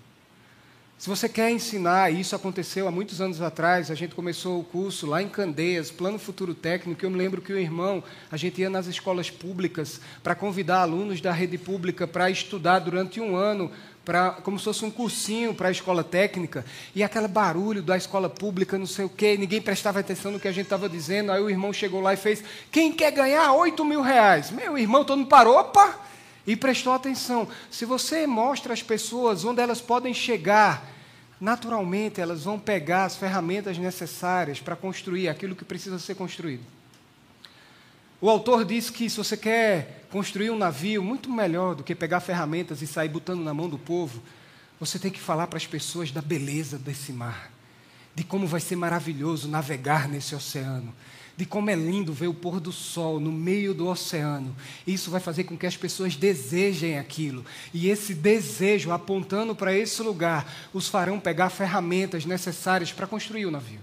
Se 0.98 1.10
você 1.10 1.28
quer 1.28 1.52
ensinar, 1.52 2.10
isso 2.14 2.38
aconteceu 2.38 2.88
há 2.88 2.92
muitos 2.92 3.20
anos 3.20 3.42
atrás, 3.42 3.92
a 3.92 3.96
gente 3.96 4.16
começou 4.16 4.62
o 4.62 4.64
curso 4.64 5.06
lá 5.06 5.22
em 5.22 5.28
Candeias, 5.28 5.92
Plano 5.92 6.18
Futuro 6.18 6.56
Técnico, 6.56 7.06
eu 7.06 7.10
me 7.10 7.18
lembro 7.18 7.42
que 7.42 7.52
o 7.52 7.60
irmão, 7.60 8.02
a 8.32 8.38
gente 8.38 8.62
ia 8.62 8.70
nas 8.70 8.88
escolas 8.88 9.30
públicas 9.30 10.00
para 10.24 10.34
convidar 10.34 10.80
alunos 10.80 11.20
da 11.20 11.34
rede 11.34 11.58
pública 11.58 12.08
para 12.08 12.30
estudar 12.30 12.80
durante 12.80 13.20
um 13.20 13.36
ano, 13.36 13.70
pra, 14.06 14.32
como 14.32 14.58
se 14.58 14.64
fosse 14.64 14.86
um 14.86 14.90
cursinho 14.90 15.54
para 15.54 15.68
a 15.68 15.72
escola 15.72 16.02
técnica, 16.02 16.64
e 16.96 17.04
aquele 17.04 17.28
barulho 17.28 17.84
da 17.84 17.98
escola 17.98 18.30
pública, 18.30 18.78
não 18.78 18.88
sei 18.88 19.04
o 19.04 19.10
quê, 19.10 19.36
ninguém 19.38 19.62
prestava 19.62 20.00
atenção 20.00 20.32
no 20.32 20.40
que 20.40 20.48
a 20.48 20.54
gente 20.54 20.66
estava 20.66 20.88
dizendo, 20.88 21.30
aí 21.30 21.42
o 21.42 21.50
irmão 21.50 21.74
chegou 21.74 22.00
lá 22.00 22.14
e 22.14 22.18
fez, 22.18 22.42
quem 22.72 22.94
quer 22.94 23.12
ganhar 23.12 23.52
8 23.52 23.84
mil 23.84 24.02
reais? 24.02 24.50
Meu 24.50 24.78
irmão, 24.78 25.04
todo 25.04 25.18
mundo 25.18 25.28
parou, 25.28 25.58
opa! 25.58 26.15
E 26.46 26.56
prestou 26.56 26.94
atenção. 26.94 27.48
Se 27.72 27.86
você 27.86 28.28
mostra 28.28 28.74
às 28.74 28.84
pessoas 28.84 29.44
onde 29.44 29.62
elas 29.62 29.82
podem 29.82 30.14
chegar, 30.14 30.88
naturalmente 31.40 32.22
elas 32.22 32.44
vão 32.44 32.60
pegar 32.60 33.06
as 33.06 33.16
ferramentas 33.16 33.78
necessárias 33.78 34.60
para 34.60 34.76
construir 34.76 35.28
aquilo 35.28 35.56
que 35.56 35.66
precisa 35.66 35.98
ser 36.00 36.16
construído. 36.16 36.64
O 38.22 38.30
autor 38.30 38.64
diz 38.64 38.90
que 38.90 39.10
se 39.10 39.18
você 39.18 39.36
quer 39.36 40.06
construir 40.10 40.50
um 40.50 40.58
navio, 40.58 41.04
muito 41.04 41.30
melhor 41.30 41.76
do 41.76 41.84
que 41.84 41.94
pegar 41.94 42.20
ferramentas 42.22 42.82
e 42.82 42.88
sair 42.88 43.10
botando 43.10 43.44
na 43.44 43.54
mão 43.54 43.68
do 43.68 43.78
povo, 43.78 44.22
você 44.80 44.98
tem 44.98 45.12
que 45.12 45.20
falar 45.20 45.48
para 45.48 45.58
as 45.58 45.68
pessoas 45.68 46.12
da 46.12 46.22
beleza 46.22 46.78
desse 46.78 47.12
mar, 47.12 47.52
de 48.14 48.24
como 48.24 48.48
vai 48.48 48.60
ser 48.60 48.76
maravilhoso 48.76 49.48
navegar 49.48 50.08
nesse 50.08 50.34
oceano, 50.34 50.94
de 51.38 51.46
como 51.46 51.70
é 51.70 51.76
lindo 51.76 52.14
ver 52.14 52.28
o 52.28 52.34
pôr 52.34 52.60
do 52.60 52.72
sol 52.72 53.20
no 53.20 53.32
meio 53.32 53.74
do 53.74 53.88
oceano. 53.88 54.56
Isso 54.88 55.12
vai 55.12 55.20
fazer 55.20 55.44
com 55.44 55.58
que 55.58 55.66
as 55.66 55.76
pessoas 55.76 56.16
desejem 56.16 56.98
aquilo. 56.98 57.46
E 57.74 57.90
esse 57.90 58.14
desejo, 58.14 58.92
apontando 58.92 59.54
para 59.54 59.76
esse 59.76 60.02
lugar, 60.02 60.50
os 60.74 60.88
farão 60.88 61.20
pegar 61.20 61.50
ferramentas 61.50 62.26
necessárias 62.26 62.92
para 62.94 63.08
construir 63.08 63.46
o 63.46 63.52
navio. 63.52 63.82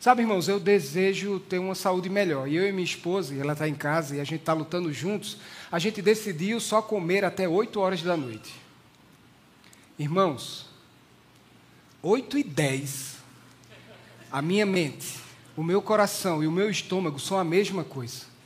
Sabe, 0.00 0.22
irmãos, 0.22 0.48
eu 0.48 0.58
desejo 0.58 1.40
ter 1.40 1.58
uma 1.58 1.74
saúde 1.74 2.08
melhor. 2.08 2.48
E 2.48 2.56
eu 2.56 2.66
e 2.66 2.72
minha 2.72 2.84
esposa, 2.84 3.34
ela 3.34 3.52
está 3.52 3.68
em 3.68 3.74
casa 3.74 4.16
e 4.16 4.20
a 4.20 4.24
gente 4.24 4.40
está 4.40 4.52
lutando 4.52 4.92
juntos, 4.92 5.36
a 5.70 5.78
gente 5.78 6.00
decidiu 6.00 6.58
só 6.60 6.80
comer 6.80 7.24
até 7.24 7.48
8 7.48 7.78
horas 7.80 8.02
da 8.02 8.16
noite. 8.16 8.54
Irmãos, 9.98 10.66
8 12.02 12.38
e 12.38 12.44
10, 12.44 13.16
a 14.30 14.40
minha 14.40 14.64
mente 14.64 15.25
o 15.56 15.62
meu 15.62 15.80
coração 15.80 16.42
e 16.42 16.46
o 16.46 16.52
meu 16.52 16.70
estômago 16.70 17.18
são 17.18 17.38
a 17.38 17.44
mesma 17.44 17.82
coisa. 17.82 18.36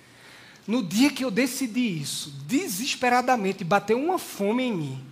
no 0.67 0.83
dia 0.83 1.11
que 1.11 1.25
eu 1.25 1.31
decidi 1.31 2.01
isso, 2.01 2.33
desesperadamente, 2.47 3.65
bateu 3.65 3.99
uma 3.99 4.19
fome 4.19 4.63
em 4.63 4.73
mim. 4.73 5.05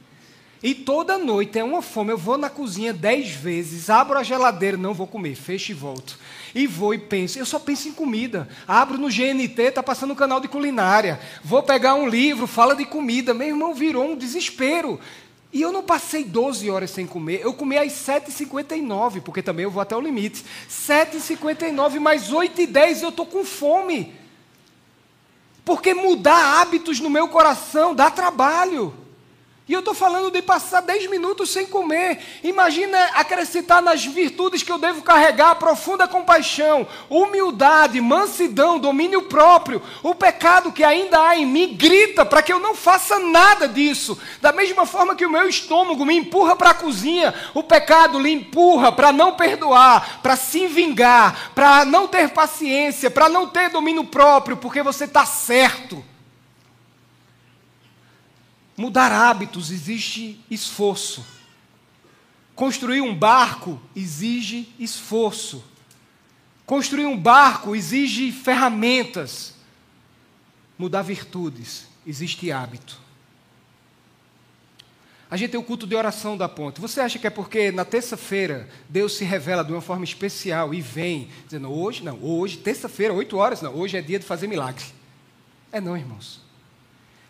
E 0.63 0.75
toda 0.75 1.19
noite 1.19 1.59
é 1.59 1.65
uma 1.65 1.81
fome. 1.81 2.11
Eu 2.11 2.19
vou 2.19 2.37
na 2.37 2.51
cozinha 2.51 2.93
dez 2.93 3.31
vezes, 3.31 3.89
abro 3.89 4.19
a 4.19 4.23
geladeira, 4.23 4.77
não 4.77 4.93
vou 4.93 5.07
comer, 5.07 5.35
fecho 5.37 5.71
e 5.71 5.75
volto. 5.75 6.19
E 6.55 6.67
vou 6.67 6.93
e 6.93 6.99
penso. 6.99 7.39
Eu 7.39 7.47
só 7.47 7.59
penso 7.59 7.89
em 7.89 7.93
comida. 7.93 8.49
Abro 8.67 8.99
no 8.99 9.09
GNT, 9.09 9.63
está 9.63 9.83
passando 9.83 10.13
um 10.13 10.17
canal 10.17 10.41
de 10.41 10.49
culinária. 10.49 11.21
Vou 11.45 11.63
pegar 11.63 11.95
um 11.95 12.09
livro, 12.09 12.47
fala 12.47 12.75
de 12.75 12.85
comida. 12.85 13.33
Meu 13.33 13.49
irmão 13.49 13.73
virou 13.73 14.05
um 14.05 14.17
desespero. 14.17 14.99
E 15.53 15.63
eu 15.63 15.73
não 15.73 15.83
passei 15.83 16.25
12 16.25 16.69
horas 16.69 16.91
sem 16.91 17.07
comer. 17.07 17.41
Eu 17.43 17.55
comi 17.55 17.79
às 17.79 17.93
7h59, 17.93 19.23
porque 19.23 19.43
também 19.43 19.65
eu 19.65 19.71
vou 19.71 19.81
até 19.81 19.97
o 19.97 20.01
limite. 20.01 20.45
7h59, 20.69 21.99
mais 21.99 22.31
8h10 22.31 23.03
eu 23.03 23.09
estou 23.09 23.25
com 23.25 23.45
fome. 23.45 24.15
Porque 25.65 25.95
mudar 25.95 26.61
hábitos 26.61 27.01
no 27.01 27.09
meu 27.09 27.29
coração 27.29 27.95
dá 27.95 28.11
trabalho. 28.11 28.95
E 29.69 29.75
eu 29.75 29.81
estou 29.81 29.93
falando 29.93 30.31
de 30.31 30.41
passar 30.41 30.81
10 30.81 31.11
minutos 31.11 31.51
sem 31.51 31.67
comer. 31.67 32.19
Imagina 32.43 32.99
acrescentar 33.15 33.83
nas 33.83 34.03
virtudes 34.03 34.63
que 34.63 34.73
eu 34.73 34.79
devo 34.79 35.03
carregar 35.03 35.57
profunda 35.57 36.09
compaixão, 36.09 36.89
humildade, 37.11 38.01
mansidão, 38.01 38.79
domínio 38.79 39.23
próprio. 39.23 39.83
O 40.03 40.15
pecado 40.15 40.73
que 40.73 40.83
ainda 40.83 41.23
há 41.23 41.37
em 41.37 41.45
mim 41.45 41.75
grita 41.77 42.25
para 42.25 42.41
que 42.41 42.51
eu 42.51 42.59
não 42.59 42.75
faça 42.75 43.19
nada 43.19 43.69
disso. 43.69 44.19
Da 44.41 44.53
mesma 44.53 44.87
forma 44.87 45.15
que 45.15 45.27
o 45.27 45.31
meu 45.31 45.47
estômago 45.47 46.03
me 46.03 46.17
empurra 46.17 46.57
para 46.57 46.71
a 46.71 46.75
cozinha, 46.75 47.35
o 47.53 47.63
pecado 47.63 48.19
lhe 48.19 48.33
empurra 48.33 48.91
para 48.91 49.13
não 49.13 49.35
perdoar, 49.35 50.21
para 50.23 50.35
se 50.35 50.67
vingar, 50.67 51.51
para 51.55 51.85
não 51.85 52.09
ter 52.09 52.31
paciência, 52.31 53.11
para 53.11 53.29
não 53.29 53.47
ter 53.47 53.69
domínio 53.69 54.05
próprio, 54.05 54.57
porque 54.57 54.83
você 54.83 55.05
está 55.05 55.27
certo. 55.27 56.03
Mudar 58.79 59.11
hábitos 59.11 59.73
exige 59.73 60.39
esforço. 60.49 61.27
Construir 62.55 63.01
um 63.01 63.13
barco 63.13 63.83
exige 63.95 64.73
esforço. 64.79 65.65
Construir 66.65 67.07
um 67.07 67.19
barco 67.19 67.75
exige 67.75 68.31
ferramentas. 68.31 69.55
Mudar 70.79 71.03
virtudes 71.03 71.89
existe 72.07 72.53
hábito. 72.53 73.01
A 75.29 75.37
gente 75.37 75.51
tem 75.51 75.61
o 75.61 75.65
culto 75.65 75.85
de 75.85 75.97
oração 75.97 76.37
da 76.37 76.49
ponte. 76.49 76.81
Você 76.81 77.01
acha 77.01 77.19
que 77.19 77.27
é 77.27 77.31
porque 77.31 77.73
na 77.73 77.85
terça-feira 77.85 78.69
Deus 78.89 79.17
se 79.17 79.25
revela 79.25 79.65
de 79.65 79.73
uma 79.73 79.83
forma 79.83 80.05
especial 80.05 80.73
e 80.73 80.81
vem 80.81 81.29
dizendo 81.45 81.69
hoje? 81.69 82.05
Não, 82.05 82.23
hoje, 82.23 82.57
terça-feira, 82.59 83.13
oito 83.13 83.37
horas, 83.37 83.61
não, 83.61 83.75
hoje 83.75 83.97
é 83.97 84.01
dia 84.01 84.21
de 84.21 84.25
fazer 84.25 84.47
milagre. 84.47 84.85
É 85.73 85.81
não, 85.81 85.97
irmãos. 85.97 86.48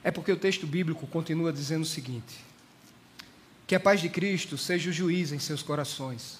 É 0.08 0.10
porque 0.10 0.32
o 0.32 0.38
texto 0.38 0.66
bíblico 0.66 1.06
continua 1.06 1.52
dizendo 1.52 1.82
o 1.82 1.86
seguinte: 1.86 2.42
que 3.66 3.74
a 3.74 3.80
paz 3.80 4.00
de 4.00 4.08
Cristo 4.08 4.56
seja 4.56 4.88
o 4.88 4.92
juiz 4.92 5.32
em 5.32 5.38
seus 5.38 5.62
corações. 5.62 6.38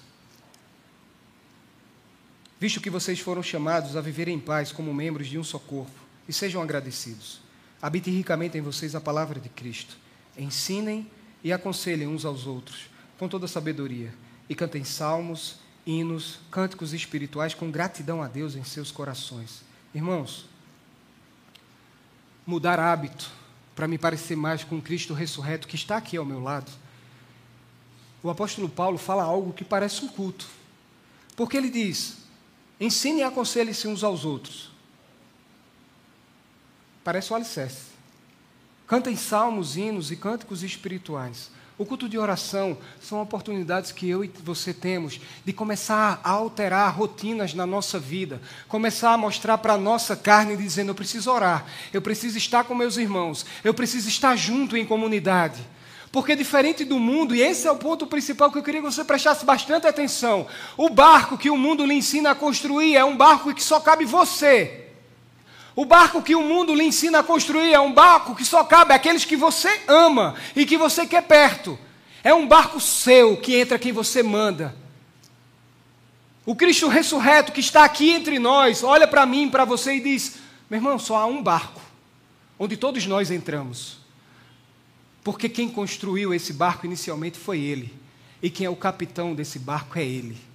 Visto 2.59 2.81
que 2.81 2.89
vocês 2.89 3.19
foram 3.19 3.43
chamados 3.43 3.95
a 3.95 4.01
viver 4.01 4.27
em 4.27 4.39
paz 4.39 4.71
como 4.71 4.91
membros 4.91 5.27
de 5.27 5.37
um 5.37 5.43
só 5.43 5.59
corpo, 5.59 5.91
e 6.27 6.33
sejam 6.33 6.63
agradecidos. 6.63 7.41
Habite 7.79 8.09
ricamente 8.09 8.57
em 8.57 8.61
vocês 8.61 8.95
a 8.95 8.99
palavra 8.99 9.39
de 9.39 9.49
Cristo. 9.49 9.95
Ensinem 10.35 11.07
e 11.43 11.53
aconselhem 11.53 12.07
uns 12.07 12.25
aos 12.25 12.47
outros, 12.47 12.89
com 13.19 13.29
toda 13.29 13.47
sabedoria, 13.47 14.11
e 14.49 14.55
cantem 14.55 14.83
salmos, 14.83 15.59
hinos, 15.85 16.39
cânticos 16.49 16.91
espirituais 16.91 17.53
com 17.53 17.69
gratidão 17.69 18.23
a 18.23 18.27
Deus 18.27 18.55
em 18.55 18.63
seus 18.63 18.89
corações. 18.89 19.61
Irmãos, 19.93 20.49
mudar 22.47 22.79
hábito 22.79 23.37
para 23.79 23.87
me 23.87 23.97
parecer 23.97 24.35
mais 24.35 24.61
com 24.65 24.81
Cristo 24.81 25.13
ressurreto 25.13 25.65
que 25.65 25.77
está 25.77 25.95
aqui 25.95 26.17
ao 26.17 26.25
meu 26.25 26.41
lado, 26.43 26.69
o 28.21 28.29
apóstolo 28.29 28.67
Paulo 28.67 28.97
fala 28.97 29.23
algo 29.23 29.53
que 29.53 29.63
parece 29.63 30.03
um 30.03 30.09
culto. 30.09 30.45
Porque 31.33 31.55
ele 31.55 31.69
diz: 31.69 32.17
ensine 32.77 33.21
e 33.21 33.23
aconselhe-se 33.23 33.87
uns 33.87 34.03
aos 34.03 34.25
outros. 34.25 34.69
Parece 37.05 37.31
o 37.31 37.37
alicerce. 37.37 37.83
Cantem 38.85 39.15
salmos, 39.15 39.77
hinos 39.77 40.11
e 40.11 40.17
cânticos 40.17 40.61
espirituais. 40.61 41.49
O 41.79 41.85
culto 41.85 42.09
de 42.09 42.17
oração 42.17 42.77
são 42.99 43.21
oportunidades 43.21 43.93
que 43.93 44.09
eu 44.09 44.21
e 44.21 44.29
você 44.43 44.73
temos 44.73 45.21
de 45.45 45.53
começar 45.53 46.19
a 46.21 46.31
alterar 46.31 46.93
rotinas 46.93 47.53
na 47.53 47.65
nossa 47.65 47.97
vida, 47.97 48.41
começar 48.67 49.13
a 49.13 49.17
mostrar 49.17 49.57
para 49.59 49.75
a 49.75 49.77
nossa 49.77 50.13
carne 50.13 50.57
dizendo: 50.57 50.89
eu 50.89 50.95
preciso 50.95 51.31
orar, 51.31 51.65
eu 51.93 52.01
preciso 52.01 52.37
estar 52.37 52.65
com 52.65 52.75
meus 52.75 52.97
irmãos, 52.97 53.45
eu 53.63 53.73
preciso 53.73 54.09
estar 54.09 54.35
junto 54.35 54.75
em 54.75 54.85
comunidade. 54.85 55.65
Porque 56.11 56.35
diferente 56.35 56.83
do 56.83 56.99
mundo, 56.99 57.33
e 57.33 57.41
esse 57.41 57.65
é 57.65 57.71
o 57.71 57.77
ponto 57.77 58.05
principal 58.05 58.51
que 58.51 58.57
eu 58.57 58.63
queria 58.63 58.81
que 58.81 58.91
você 58.91 59.05
prestasse 59.05 59.45
bastante 59.45 59.87
atenção, 59.87 60.47
o 60.75 60.89
barco 60.89 61.37
que 61.37 61.49
o 61.49 61.55
mundo 61.55 61.85
lhe 61.85 61.93
ensina 61.93 62.31
a 62.31 62.35
construir 62.35 62.97
é 62.97 63.05
um 63.05 63.15
barco 63.15 63.53
que 63.53 63.63
só 63.63 63.79
cabe 63.79 64.03
você. 64.03 64.88
O 65.79 65.85
barco 65.85 66.21
que 66.21 66.35
o 66.35 66.41
mundo 66.41 66.75
lhe 66.75 66.83
ensina 66.83 67.19
a 67.19 67.23
construir 67.23 67.71
é 67.71 67.79
um 67.79 67.93
barco 67.93 68.35
que 68.35 68.43
só 68.43 68.65
cabe 68.65 68.93
àqueles 68.93 69.23
que 69.23 69.37
você 69.37 69.83
ama 69.87 70.35
e 70.53 70.65
que 70.65 70.77
você 70.77 71.07
quer 71.07 71.23
perto. 71.23 71.79
É 72.21 72.33
um 72.33 72.45
barco 72.45 72.81
seu 72.81 73.37
que 73.37 73.55
entra 73.55 73.79
quem 73.79 73.93
você 73.93 74.21
manda. 74.21 74.75
O 76.45 76.53
Cristo 76.53 76.89
ressurreto 76.89 77.53
que 77.53 77.61
está 77.61 77.85
aqui 77.85 78.09
entre 78.09 78.39
nós, 78.39 78.83
olha 78.83 79.07
para 79.07 79.25
mim, 79.25 79.49
para 79.49 79.63
você 79.63 79.93
e 79.93 80.01
diz: 80.01 80.39
meu 80.69 80.79
irmão, 80.79 80.99
só 80.99 81.15
há 81.15 81.25
um 81.25 81.41
barco 81.41 81.79
onde 82.59 82.75
todos 82.75 83.05
nós 83.05 83.31
entramos. 83.31 83.99
Porque 85.23 85.47
quem 85.47 85.69
construiu 85.69 86.33
esse 86.33 86.51
barco 86.51 86.85
inicialmente 86.85 87.39
foi 87.39 87.61
ele, 87.61 87.97
e 88.43 88.49
quem 88.49 88.65
é 88.65 88.69
o 88.69 88.75
capitão 88.75 89.33
desse 89.33 89.57
barco 89.57 89.97
é 89.97 90.03
ele. 90.03 90.48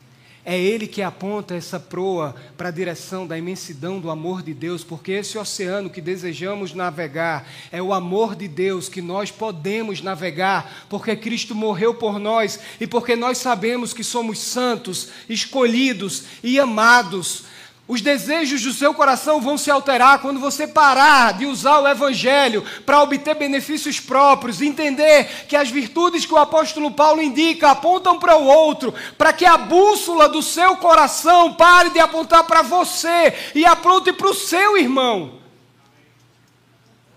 É 0.47 0.59
Ele 0.59 0.87
que 0.87 1.01
aponta 1.01 1.55
essa 1.55 1.81
proa 1.81 2.35
para 2.57 2.69
a 2.69 2.73
direção 2.73 3.27
da 3.27 3.39
imensidão 3.39 3.99
do 3.99 4.11
amor 4.11 4.43
de 4.43 4.53
Deus, 4.53 4.85
porque 4.85 5.13
esse 5.13 5.39
oceano 5.39 5.89
que 5.89 6.03
desejamos 6.03 6.75
navegar 6.75 7.49
é 7.73 7.81
o 7.81 7.95
amor 7.95 8.37
de 8.37 8.47
Deus 8.47 8.89
que 8.89 9.01
nós 9.01 9.31
podemos 9.31 10.03
navegar, 10.03 10.87
porque 10.91 11.17
Cristo 11.17 11.55
morreu 11.55 11.95
por 11.95 12.19
nós 12.19 12.61
e 12.79 12.87
porque 12.87 13.17
nós 13.17 13.39
sabemos 13.39 13.95
que 13.95 14.05
somos 14.05 14.39
santos, 14.39 15.09
escolhidos 15.29 16.25
e 16.43 16.61
amados. 16.61 17.45
Os 17.87 18.01
desejos 18.01 18.63
do 18.63 18.73
seu 18.73 18.95
coração 18.95 19.43
vão 19.43 19.59
se 19.59 19.71
alterar 19.71 20.19
quando 20.21 20.41
você 20.41 20.67
parar 20.67 21.35
de 21.35 21.45
usar 21.45 21.81
o 21.81 21.87
Evangelho 21.87 22.65
para 22.87 23.03
obter 23.03 23.35
benefícios 23.35 24.01
próprios, 24.01 24.63
entender 24.63 25.47
que 25.47 25.55
as 25.55 25.69
virtudes 25.69 26.25
que 26.25 26.33
o 26.33 26.39
apóstolo 26.39 26.91
Paulo 26.91 27.21
indica 27.21 27.71
apontam 27.71 28.19
para 28.19 28.39
o 28.39 28.47
outro, 28.47 28.95
para 29.19 29.35
que 29.35 29.45
a 29.45 29.59
bússola 29.59 30.31
do 30.31 30.43
seu 30.43 30.77
coração 30.77 31.53
pare 31.53 31.91
de 31.91 32.01
apontar 32.01 32.45
para 32.45 32.63
você 32.63 33.35
e 33.55 33.67
aponte 33.67 34.15
para 34.15 34.31
o 34.31 34.35
seu 34.35 34.79
irmão. 34.79 35.44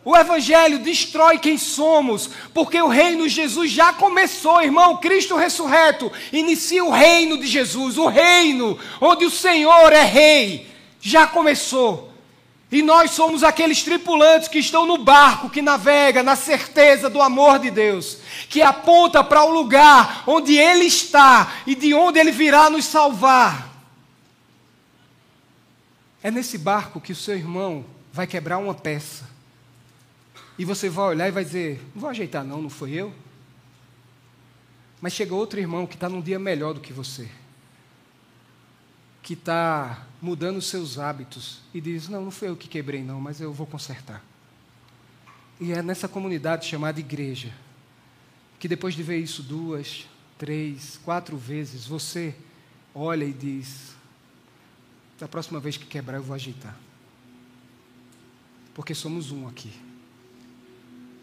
O 0.08 0.16
Evangelho 0.16 0.80
destrói 0.80 1.38
quem 1.38 1.58
somos, 1.58 2.30
porque 2.54 2.82
o 2.82 2.88
reino 2.88 3.24
de 3.24 3.30
Jesus 3.30 3.70
já 3.70 3.92
começou, 3.92 4.62
irmão. 4.62 4.96
Cristo 4.96 5.36
ressurreto 5.36 6.10
inicia 6.32 6.82
o 6.82 6.90
reino 6.90 7.38
de 7.38 7.46
Jesus, 7.46 7.98
o 7.98 8.08
reino 8.08 8.80
onde 9.02 9.26
o 9.26 9.30
Senhor 9.30 9.92
é 9.92 10.04
rei. 10.04 10.74
Já 11.02 11.28
começou. 11.28 12.10
E 12.72 12.82
nós 12.82 13.12
somos 13.12 13.44
aqueles 13.44 13.84
tripulantes 13.84 14.48
que 14.48 14.60
estão 14.60 14.86
no 14.86 14.98
barco, 14.98 15.50
que 15.50 15.62
navega 15.62 16.24
na 16.24 16.38
certeza 16.38 17.10
do 17.10 17.22
amor 17.22 17.60
de 17.60 17.70
Deus, 17.70 18.20
que 18.48 18.62
aponta 18.62 19.22
para 19.22 19.44
o 19.44 19.52
lugar 19.52 20.24
onde 20.26 20.56
Ele 20.56 20.86
está 20.86 21.52
e 21.68 21.76
de 21.76 21.94
onde 21.94 22.18
Ele 22.18 22.32
virá 22.32 22.70
nos 22.70 22.86
salvar. 22.86 23.74
É 26.24 26.32
nesse 26.32 26.58
barco 26.58 27.02
que 27.02 27.12
o 27.12 27.16
seu 27.16 27.36
irmão 27.36 27.84
vai 28.14 28.26
quebrar 28.26 28.58
uma 28.58 28.74
peça 28.74 29.27
e 30.58 30.66
você 30.66 30.90
vai 30.90 31.06
olhar 31.10 31.28
e 31.28 31.32
vai 31.32 31.46
dizer: 31.46 31.80
Não 31.94 32.02
vou 32.02 32.10
ajeitar, 32.10 32.44
não, 32.44 32.62
não 32.62 32.70
foi 32.70 32.92
eu. 32.92 33.14
Mas 35.00 35.14
chega 35.14 35.36
outro 35.36 35.60
irmão 35.60 35.86
que 35.86 35.94
está 35.94 36.10
num 36.10 36.22
dia 36.22 36.40
melhor 36.40 36.74
do 36.74 36.82
que 36.82 36.92
você, 36.92 37.30
que 39.22 39.34
está 39.34 40.06
mudando 40.20 40.58
os 40.58 40.66
seus 40.66 40.98
hábitos 40.98 41.62
e 41.74 41.80
diz: 41.80 42.10
Não, 42.10 42.24
não 42.24 42.32
foi 42.32 42.50
eu 42.50 42.58
que 42.58 42.68
quebrei, 42.68 43.04
não, 43.04 43.22
mas 43.22 43.40
eu 43.40 43.54
vou 43.54 43.68
consertar. 43.68 44.24
E 45.60 45.72
é 45.72 45.82
nessa 45.82 46.08
comunidade 46.08 46.68
chamada 46.68 47.00
igreja 47.00 47.54
que 48.60 48.68
depois 48.68 48.96
de 48.96 49.04
ver 49.04 49.18
isso 49.18 49.44
duas, 49.44 50.08
três, 50.38 51.00
quatro 51.04 51.38
vezes, 51.38 51.86
você 51.86 52.36
olha 52.96 53.26
e 53.26 53.34
diz: 53.34 53.96
Da 55.20 55.28
próxima 55.28 55.60
vez 55.60 55.78
que 55.78 55.86
quebrar, 55.86 56.18
eu 56.18 56.24
vou 56.24 56.34
ajeitar. 56.34 56.76
Porque 58.74 58.96
somos 58.96 59.32
um 59.32 59.48
aqui 59.48 59.87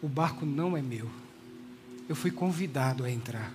o 0.05 0.07
barco 0.07 0.45
não 0.45 0.77
é 0.77 0.83
meu. 0.83 1.09
Eu 2.07 2.15
fui 2.15 2.29
convidado 2.29 3.03
a 3.03 3.09
entrar. 3.09 3.51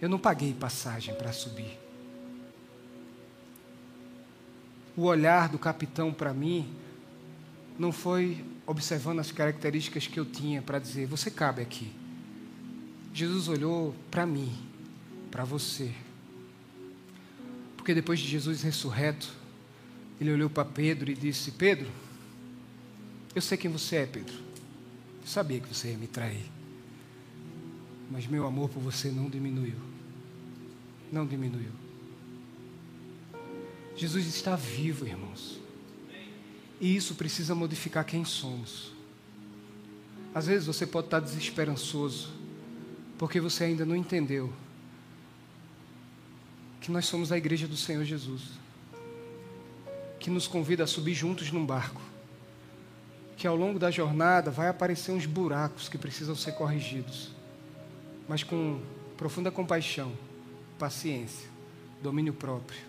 Eu 0.00 0.08
não 0.08 0.18
paguei 0.18 0.54
passagem 0.54 1.14
para 1.14 1.34
subir. 1.34 1.78
O 4.96 5.02
olhar 5.02 5.50
do 5.50 5.58
capitão 5.58 6.14
para 6.14 6.32
mim 6.32 6.66
não 7.78 7.92
foi 7.92 8.42
observando 8.66 9.18
as 9.18 9.30
características 9.30 10.06
que 10.06 10.18
eu 10.18 10.24
tinha 10.24 10.62
para 10.62 10.78
dizer: 10.78 11.06
você 11.06 11.30
cabe 11.30 11.60
aqui. 11.60 11.92
Jesus 13.12 13.46
olhou 13.46 13.94
para 14.10 14.24
mim, 14.24 14.50
para 15.30 15.44
você. 15.44 15.92
Porque 17.76 17.92
depois 17.92 18.18
de 18.18 18.26
Jesus 18.26 18.62
ressurreto, 18.62 19.30
ele 20.18 20.32
olhou 20.32 20.48
para 20.48 20.64
Pedro 20.64 21.10
e 21.10 21.14
disse: 21.14 21.50
Pedro, 21.50 21.90
eu 23.34 23.42
sei 23.42 23.58
quem 23.58 23.70
você 23.70 23.96
é, 23.96 24.06
Pedro. 24.06 24.45
Eu 25.26 25.30
sabia 25.30 25.58
que 25.58 25.74
você 25.74 25.90
ia 25.90 25.98
me 25.98 26.06
trair. 26.06 26.46
Mas 28.08 28.28
meu 28.28 28.46
amor 28.46 28.68
por 28.68 28.80
você 28.80 29.10
não 29.10 29.28
diminuiu. 29.28 29.74
Não 31.10 31.26
diminuiu. 31.26 31.72
Jesus 33.96 34.24
está 34.28 34.54
vivo, 34.54 35.04
irmãos. 35.04 35.58
E 36.80 36.94
isso 36.94 37.16
precisa 37.16 37.56
modificar 37.56 38.04
quem 38.04 38.24
somos. 38.24 38.92
Às 40.32 40.46
vezes 40.46 40.64
você 40.64 40.86
pode 40.86 41.08
estar 41.08 41.18
desesperançoso, 41.18 42.30
porque 43.18 43.40
você 43.40 43.64
ainda 43.64 43.84
não 43.84 43.96
entendeu 43.96 44.52
que 46.80 46.92
nós 46.92 47.04
somos 47.06 47.32
a 47.32 47.36
igreja 47.36 47.66
do 47.66 47.76
Senhor 47.76 48.04
Jesus, 48.04 48.42
que 50.20 50.30
nos 50.30 50.46
convida 50.46 50.84
a 50.84 50.86
subir 50.86 51.14
juntos 51.14 51.50
num 51.50 51.66
barco, 51.66 52.00
que 53.36 53.46
ao 53.46 53.54
longo 53.54 53.78
da 53.78 53.90
jornada 53.90 54.50
vai 54.50 54.68
aparecer 54.68 55.12
uns 55.12 55.26
buracos 55.26 55.88
que 55.88 55.98
precisam 55.98 56.34
ser 56.34 56.52
corrigidos, 56.52 57.30
mas 58.28 58.42
com 58.42 58.80
profunda 59.16 59.50
compaixão, 59.50 60.12
paciência, 60.78 61.48
domínio 62.02 62.32
próprio, 62.32 62.80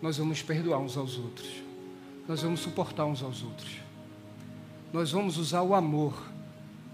nós 0.00 0.16
vamos 0.16 0.42
perdoar 0.42 0.78
uns 0.78 0.96
aos 0.96 1.18
outros 1.18 1.72
nós 2.26 2.40
vamos 2.42 2.60
suportar 2.60 3.04
uns 3.04 3.22
aos 3.22 3.42
outros. 3.42 3.70
Nós 4.92 5.10
vamos 5.12 5.38
usar 5.38 5.62
o 5.62 5.74
amor 5.74 6.14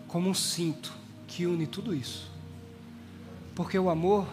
como 0.06 0.30
um 0.30 0.34
cinto 0.34 0.92
que 1.26 1.46
une 1.46 1.66
tudo 1.66 1.94
isso. 1.94 2.30
Porque 3.54 3.78
o 3.78 3.90
amor 3.90 4.26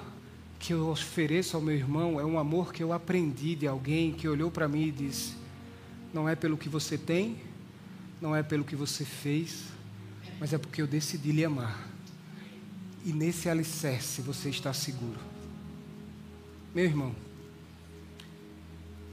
que 0.60 0.74
eu 0.74 0.90
ofereço 0.90 1.58
ao 1.58 1.62
meu 1.62 1.76
irmão 1.76 2.20
é 2.20 2.26
um 2.26 2.40
amor 2.40 2.72
que 2.72 2.82
eu 2.82 2.94
aprendi 2.94 3.56
de 3.56 3.68
alguém 3.68 4.14
que 4.14 4.28
olhou 4.28 4.50
para 4.50 4.68
mim 4.68 4.88
e 4.88 4.92
disse: 4.92 5.36
não 6.14 6.30
é 6.30 6.36
pelo 6.36 6.58
que 6.58 6.70
você 6.70 6.98
tem, 6.98 7.38
não 8.22 8.36
é 8.36 8.42
pelo 8.42 8.64
que 8.64 8.76
você 8.76 9.04
fez, 9.04 9.66
mas 10.40 10.54
é 10.54 10.58
porque 10.58 10.82
eu 10.82 10.88
decidi 10.88 11.32
lhe 11.32 11.46
amar. 11.46 11.88
E 13.06 13.14
nesse 13.14 13.50
alicerce 13.50 14.22
você 14.22 14.50
está 14.50 14.74
seguro. 14.74 15.20
Meu 16.74 16.86
irmão, 16.86 17.16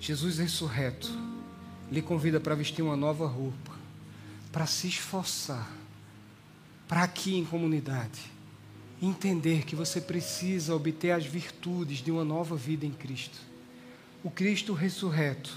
Jesus 0.01 0.39
ressurreto 0.39 1.11
lhe 1.91 2.03
convida 2.03 2.41
para 2.41 2.55
vestir 2.55 2.83
uma 2.83 2.97
nova 2.97 3.27
roupa, 3.27 3.73
para 4.51 4.67
se 4.67 4.89
esforçar, 4.89 5.71
para 6.89 7.05
aqui 7.05 7.37
em 7.37 7.45
comunidade, 7.45 8.21
entender 9.01 9.65
que 9.65 9.77
você 9.77 10.01
precisa 10.01 10.75
obter 10.75 11.11
as 11.11 11.27
virtudes 11.27 11.99
de 11.99 12.11
uma 12.11 12.25
nova 12.25 12.57
vida 12.57 12.87
em 12.87 12.91
Cristo. 12.91 13.39
O 14.25 14.31
Cristo 14.31 14.73
ressurreto 14.73 15.55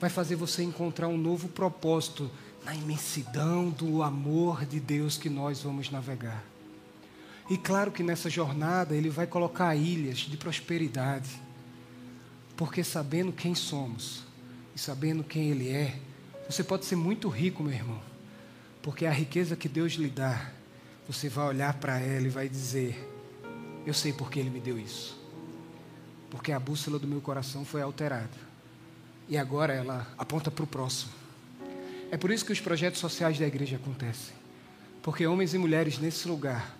vai 0.00 0.10
fazer 0.10 0.36
você 0.36 0.62
encontrar 0.62 1.08
um 1.08 1.16
novo 1.16 1.48
propósito 1.48 2.30
na 2.64 2.74
imensidão 2.74 3.70
do 3.70 4.02
amor 4.02 4.64
de 4.64 4.80
Deus 4.80 5.18
que 5.18 5.28
nós 5.28 5.62
vamos 5.62 5.90
navegar. 5.90 6.42
E 7.48 7.58
claro 7.58 7.92
que 7.92 8.02
nessa 8.02 8.30
jornada 8.30 8.94
ele 8.96 9.10
vai 9.10 9.26
colocar 9.26 9.76
ilhas 9.76 10.18
de 10.18 10.36
prosperidade, 10.36 11.28
porque 12.56 12.82
sabendo 12.82 13.32
quem 13.32 13.54
somos, 13.54 14.24
e 14.74 14.78
sabendo 14.78 15.22
quem 15.22 15.50
Ele 15.50 15.68
é, 15.68 15.98
você 16.48 16.64
pode 16.64 16.84
ser 16.84 16.96
muito 16.96 17.28
rico, 17.28 17.62
meu 17.62 17.72
irmão, 17.72 18.00
porque 18.82 19.06
a 19.06 19.12
riqueza 19.12 19.56
que 19.56 19.68
Deus 19.68 19.92
lhe 19.92 20.08
dá, 20.08 20.50
você 21.06 21.28
vai 21.28 21.46
olhar 21.46 21.74
para 21.74 21.98
ela 21.98 22.26
e 22.26 22.30
vai 22.30 22.48
dizer: 22.48 22.98
Eu 23.86 23.94
sei 23.94 24.12
porque 24.12 24.40
Ele 24.40 24.50
me 24.50 24.60
deu 24.60 24.78
isso. 24.78 25.18
Porque 26.30 26.50
a 26.50 26.58
bússola 26.58 26.98
do 26.98 27.06
meu 27.06 27.20
coração 27.20 27.64
foi 27.64 27.82
alterada. 27.82 28.54
E 29.28 29.38
agora 29.38 29.72
ela 29.72 30.06
aponta 30.18 30.50
para 30.50 30.64
o 30.64 30.66
próximo. 30.66 31.12
É 32.14 32.16
por 32.16 32.30
isso 32.30 32.44
que 32.44 32.52
os 32.52 32.60
projetos 32.60 33.00
sociais 33.00 33.40
da 33.40 33.44
igreja 33.44 33.74
acontecem. 33.74 34.36
Porque 35.02 35.26
homens 35.26 35.52
e 35.52 35.58
mulheres 35.58 35.98
nesse 35.98 36.28
lugar 36.28 36.72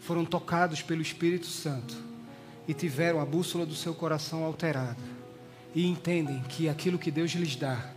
foram 0.00 0.24
tocados 0.24 0.80
pelo 0.80 1.02
Espírito 1.02 1.44
Santo 1.44 1.94
e 2.66 2.72
tiveram 2.72 3.20
a 3.20 3.26
bússola 3.26 3.66
do 3.66 3.74
seu 3.74 3.92
coração 3.92 4.42
alterada 4.42 4.96
e 5.74 5.86
entendem 5.86 6.42
que 6.44 6.66
aquilo 6.66 6.98
que 6.98 7.10
Deus 7.10 7.32
lhes 7.32 7.56
dá 7.56 7.92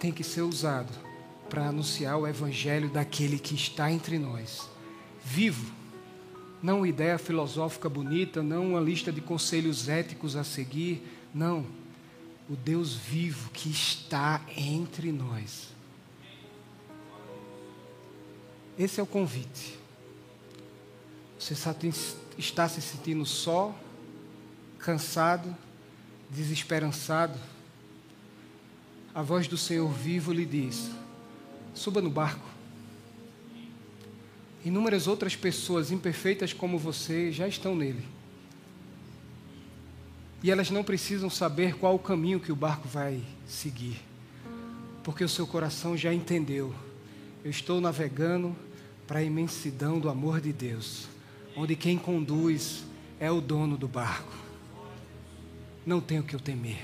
tem 0.00 0.10
que 0.10 0.24
ser 0.24 0.40
usado 0.40 0.92
para 1.48 1.68
anunciar 1.68 2.18
o 2.18 2.26
evangelho 2.26 2.90
daquele 2.90 3.38
que 3.38 3.54
está 3.54 3.88
entre 3.88 4.18
nós, 4.18 4.68
vivo. 5.24 5.72
Não 6.60 6.78
uma 6.78 6.88
ideia 6.88 7.18
filosófica 7.18 7.88
bonita, 7.88 8.42
não 8.42 8.70
uma 8.70 8.80
lista 8.80 9.12
de 9.12 9.20
conselhos 9.20 9.88
éticos 9.88 10.34
a 10.34 10.42
seguir, 10.42 11.06
não. 11.32 11.64
O 12.48 12.56
Deus 12.56 12.94
vivo 12.94 13.50
que 13.50 13.70
está 13.70 14.40
entre 14.56 15.12
nós. 15.12 15.68
Esse 18.78 19.00
é 19.00 19.02
o 19.02 19.06
convite. 19.06 19.78
Você 21.38 21.54
está 22.38 22.68
se 22.68 22.80
sentindo 22.80 23.24
só, 23.26 23.74
cansado, 24.78 25.56
desesperançado, 26.30 27.38
a 29.14 29.20
voz 29.20 29.46
do 29.46 29.58
Senhor 29.58 29.92
vivo 29.92 30.32
lhe 30.32 30.46
diz: 30.46 30.90
suba 31.74 32.00
no 32.00 32.10
barco. 32.10 32.48
Inúmeras 34.64 35.06
outras 35.06 35.34
pessoas 35.34 35.90
imperfeitas 35.90 36.52
como 36.52 36.78
você 36.78 37.32
já 37.32 37.48
estão 37.48 37.74
nele. 37.74 38.06
E 40.42 40.50
elas 40.50 40.70
não 40.70 40.82
precisam 40.82 41.30
saber 41.30 41.76
qual 41.76 41.94
o 41.94 41.98
caminho 41.98 42.40
que 42.40 42.50
o 42.50 42.56
barco 42.56 42.88
vai 42.88 43.22
seguir, 43.46 44.00
porque 45.04 45.22
o 45.22 45.28
seu 45.28 45.46
coração 45.46 45.96
já 45.96 46.12
entendeu. 46.12 46.74
Eu 47.44 47.50
estou 47.50 47.80
navegando 47.80 48.56
para 49.06 49.20
a 49.20 49.22
imensidão 49.22 50.00
do 50.00 50.08
amor 50.08 50.40
de 50.40 50.52
Deus, 50.52 51.06
onde 51.56 51.76
quem 51.76 51.98
conduz 51.98 52.84
é 53.20 53.30
o 53.30 53.40
dono 53.40 53.76
do 53.76 53.86
barco 53.86 54.42
não 55.84 56.00
tenho 56.00 56.22
que 56.22 56.34
eu 56.34 56.40
temer. 56.40 56.80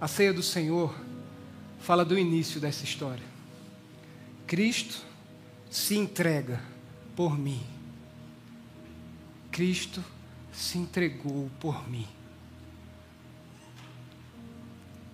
A 0.00 0.06
ceia 0.08 0.32
do 0.32 0.42
Senhor 0.42 0.94
fala 1.80 2.04
do 2.04 2.18
início 2.18 2.60
dessa 2.60 2.84
história. 2.84 3.24
Cristo 4.46 5.02
se 5.70 5.96
entrega 5.96 6.60
por 7.16 7.38
mim. 7.38 7.62
Cristo 9.54 10.02
se 10.52 10.78
entregou 10.78 11.48
por 11.60 11.88
mim. 11.88 12.08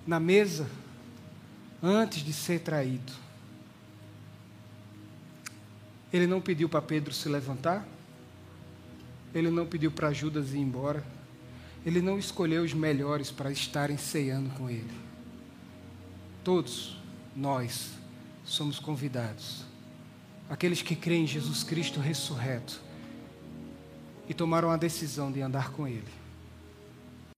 Na 0.07 0.18
mesa, 0.18 0.66
antes 1.83 2.24
de 2.24 2.33
ser 2.33 2.61
traído, 2.61 3.12
ele 6.11 6.26
não 6.26 6.40
pediu 6.40 6.70
para 6.70 6.81
Pedro 6.81 7.12
se 7.12 7.29
levantar? 7.29 7.87
Ele 9.35 9.50
não 9.50 9.66
pediu 9.66 9.92
para 9.92 10.11
Judas 10.11 10.55
ir 10.55 10.59
embora. 10.59 11.05
Ele 11.85 12.00
não 12.00 12.18
escolheu 12.18 12.62
os 12.62 12.72
melhores 12.72 13.31
para 13.31 13.53
estarem 13.53 13.98
ceando 13.98 14.48
com 14.55 14.70
ele. 14.70 14.90
Todos 16.42 16.96
nós 17.37 17.90
somos 18.42 18.79
convidados. 18.79 19.66
Aqueles 20.48 20.81
que 20.81 20.96
creem 20.96 21.24
em 21.24 21.26
Jesus 21.26 21.62
Cristo 21.62 22.00
ressurreto 22.00 22.88
e 24.31 24.35
tomaram 24.35 24.70
a 24.70 24.76
decisão 24.76 25.33
de 25.33 25.43
andar 25.43 25.72
com 25.72 25.89
Ele. 25.89 26.19